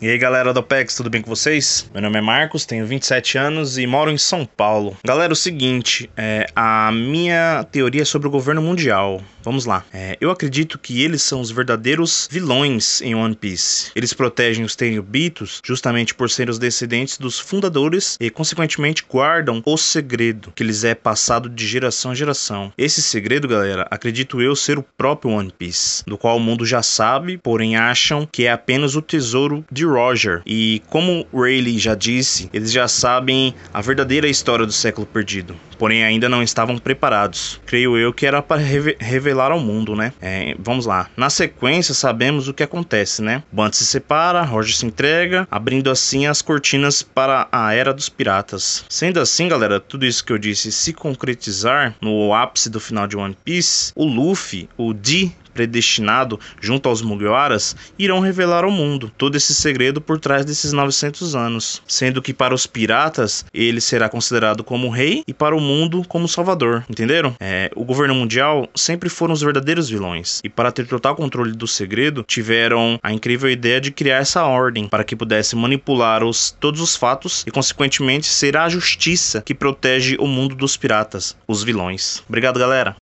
[0.00, 1.90] E aí galera do OPEX, tudo bem com vocês?
[1.92, 4.96] Meu nome é Marcos, tenho 27 anos e moro em São Paulo.
[5.04, 9.20] Galera, o seguinte, é, a minha teoria é sobre o governo mundial.
[9.42, 9.84] Vamos lá.
[9.92, 13.90] É, eu acredito que eles são os verdadeiros vilões em One Piece.
[13.96, 19.76] Eles protegem os Tenryubitos justamente por serem os descendentes dos fundadores e, consequentemente, guardam o
[19.76, 22.72] segredo que lhes é passado de geração em geração.
[22.76, 26.82] Esse segredo, galera, acredito eu ser o próprio One Piece, do qual o mundo já
[26.82, 30.42] sabe, porém acham que é apenas o tesouro de Roger.
[30.46, 36.04] E como Rayleigh já disse, eles já sabem a verdadeira história do século perdido, porém
[36.04, 37.60] ainda não estavam preparados.
[37.66, 40.12] Creio eu que era para revelar ao mundo, né?
[40.20, 41.08] É, vamos lá.
[41.16, 43.42] Na sequência, sabemos o que acontece, né?
[43.50, 48.84] Band se separa, Roger se entrega, abrindo assim as cortinas para a era dos piratas.
[48.88, 53.16] Sendo assim, galera, tudo isso que eu disse se concretizar no ápice do final de
[53.16, 59.34] One Piece, o Luffy, o D predestinado junto aos Mugiwaras irão revelar ao mundo todo
[59.34, 64.62] esse segredo por trás desses 900 anos, sendo que para os piratas ele será considerado
[64.62, 67.34] como rei e para o mundo como salvador, entenderam?
[67.40, 71.66] É, o governo mundial sempre foram os verdadeiros vilões e para ter total controle do
[71.66, 76.80] segredo tiveram a incrível ideia de criar essa ordem para que pudesse manipular os, todos
[76.80, 82.22] os fatos e consequentemente será a justiça que protege o mundo dos piratas, os vilões.
[82.28, 82.94] Obrigado, galera.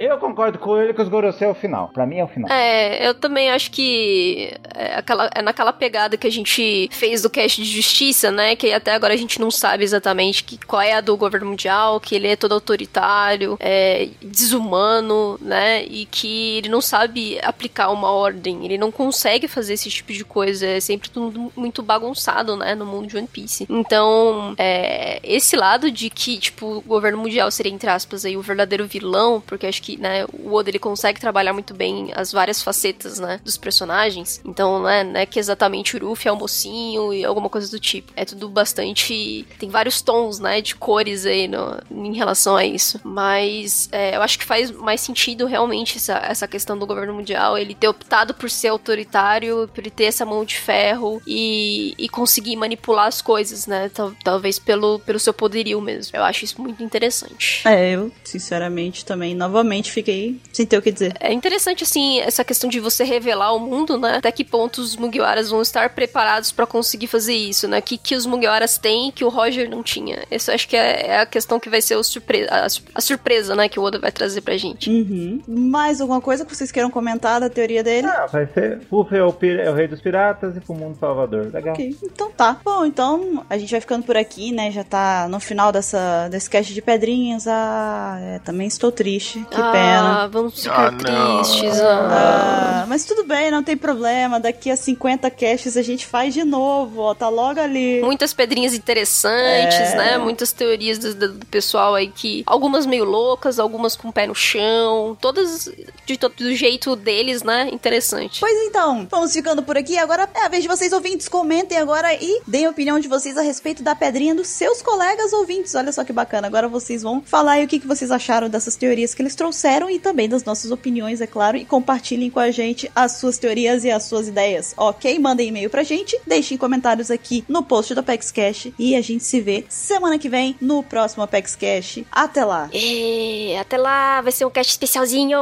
[0.00, 1.88] Eu concordo com ele que os Gorosei é o final.
[1.88, 2.50] Pra mim é o final.
[2.50, 7.28] É, eu também acho que é, aquela, é naquela pegada que a gente fez do
[7.28, 8.56] cast de justiça, né?
[8.56, 12.00] Que até agora a gente não sabe exatamente que, qual é a do governo mundial,
[12.00, 15.84] que ele é todo autoritário, é, desumano, né?
[15.84, 20.24] E que ele não sabe aplicar uma ordem, ele não consegue fazer esse tipo de
[20.24, 20.66] coisa.
[20.66, 22.74] É sempre tudo muito bagunçado, né?
[22.74, 23.66] No mundo de One Piece.
[23.68, 28.40] Então, é, esse lado de que, tipo, o governo mundial seria, entre aspas, aí, o
[28.40, 32.32] verdadeiro vilão, porque acho que que, né, o Oda ele consegue trabalhar muito bem as
[32.32, 34.40] várias facetas, né, dos personagens.
[34.44, 37.80] Então, né, não é que exatamente o Ruffy é o mocinho e alguma coisa do
[37.80, 38.12] tipo.
[38.16, 39.46] É tudo bastante.
[39.58, 43.00] Tem vários tons, né, de cores aí no, em relação a isso.
[43.04, 47.56] Mas é, eu acho que faz mais sentido realmente essa, essa questão do governo mundial,
[47.56, 52.08] ele ter optado por ser autoritário, por ele ter essa mão de ferro e, e
[52.08, 53.88] conseguir manipular as coisas, né?
[53.88, 56.16] Tal, talvez pelo, pelo seu poderio mesmo.
[56.16, 57.62] Eu acho isso muito interessante.
[57.66, 61.14] É, eu, sinceramente, também, novamente realmente fiquei sem ter o que dizer.
[61.18, 64.16] É interessante, assim, essa questão de você revelar o mundo, né?
[64.16, 67.80] Até que ponto os Mugiwaras vão estar preparados para conseguir fazer isso, né?
[67.80, 70.24] Que, que os Mugiwaras têm que o Roger não tinha.
[70.30, 73.56] Isso acho que é, é a questão que vai ser o surpresa, a, a, surpresa,
[73.56, 73.68] né?
[73.68, 74.90] Que o Oda vai trazer pra gente.
[74.90, 75.42] Uhum.
[75.48, 78.06] Mais alguma coisa que vocês queiram comentar da teoria dele?
[78.06, 81.50] Ah, vai ser Ruff é o, é o rei dos piratas e mundo Salvador.
[81.52, 81.74] Legal.
[81.74, 82.58] Ok, então tá.
[82.64, 84.70] Bom, então a gente vai ficando por aqui, né?
[84.70, 87.46] Já tá no final dessa, desse cast de pedrinhas.
[87.46, 89.44] Ah, é, também estou triste.
[89.50, 90.28] Que ah, pena.
[90.28, 91.80] Vamos ficar ah, tristes.
[91.80, 92.82] Ah.
[92.82, 92.86] ah.
[92.88, 94.38] mas tudo bem, não tem problema.
[94.40, 97.14] Daqui a 50 casts a gente faz de novo, ó.
[97.14, 98.00] Tá logo ali.
[98.02, 99.96] Muitas pedrinhas interessantes, é.
[99.96, 100.18] né?
[100.18, 102.42] Muitas teorias do, do, pessoal aí que.
[102.46, 105.16] Algumas meio loucas, algumas com o pé no chão.
[105.20, 105.70] Todas
[106.06, 107.68] de, do jeito deles, né?
[107.72, 108.40] Interessante.
[108.40, 109.98] Pois então, vamos ficando por aqui.
[109.98, 111.28] Agora é a vez de vocês ouvintes.
[111.28, 115.32] Comentem agora e deem a opinião de vocês a respeito da pedrinha dos seus colegas
[115.32, 115.74] ouvintes.
[115.74, 116.46] Olha só que bacana.
[116.46, 119.90] Agora vocês vão falar aí o que, que vocês acharam dessas teorias que eles trouxeram
[119.90, 123.84] e também das nossas opiniões, é claro, e compartilhem com a gente as suas teorias
[123.84, 125.18] e as suas ideias, ok?
[125.18, 129.22] Mandem e-mail pra gente, deixem comentários aqui no post do Apex Cash e a gente
[129.22, 132.00] se vê semana que vem no próximo Apex Cash.
[132.10, 132.70] Até lá!
[132.72, 135.38] E, até lá, vai ser um cast especialzinho!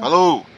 [0.00, 0.55] Falou!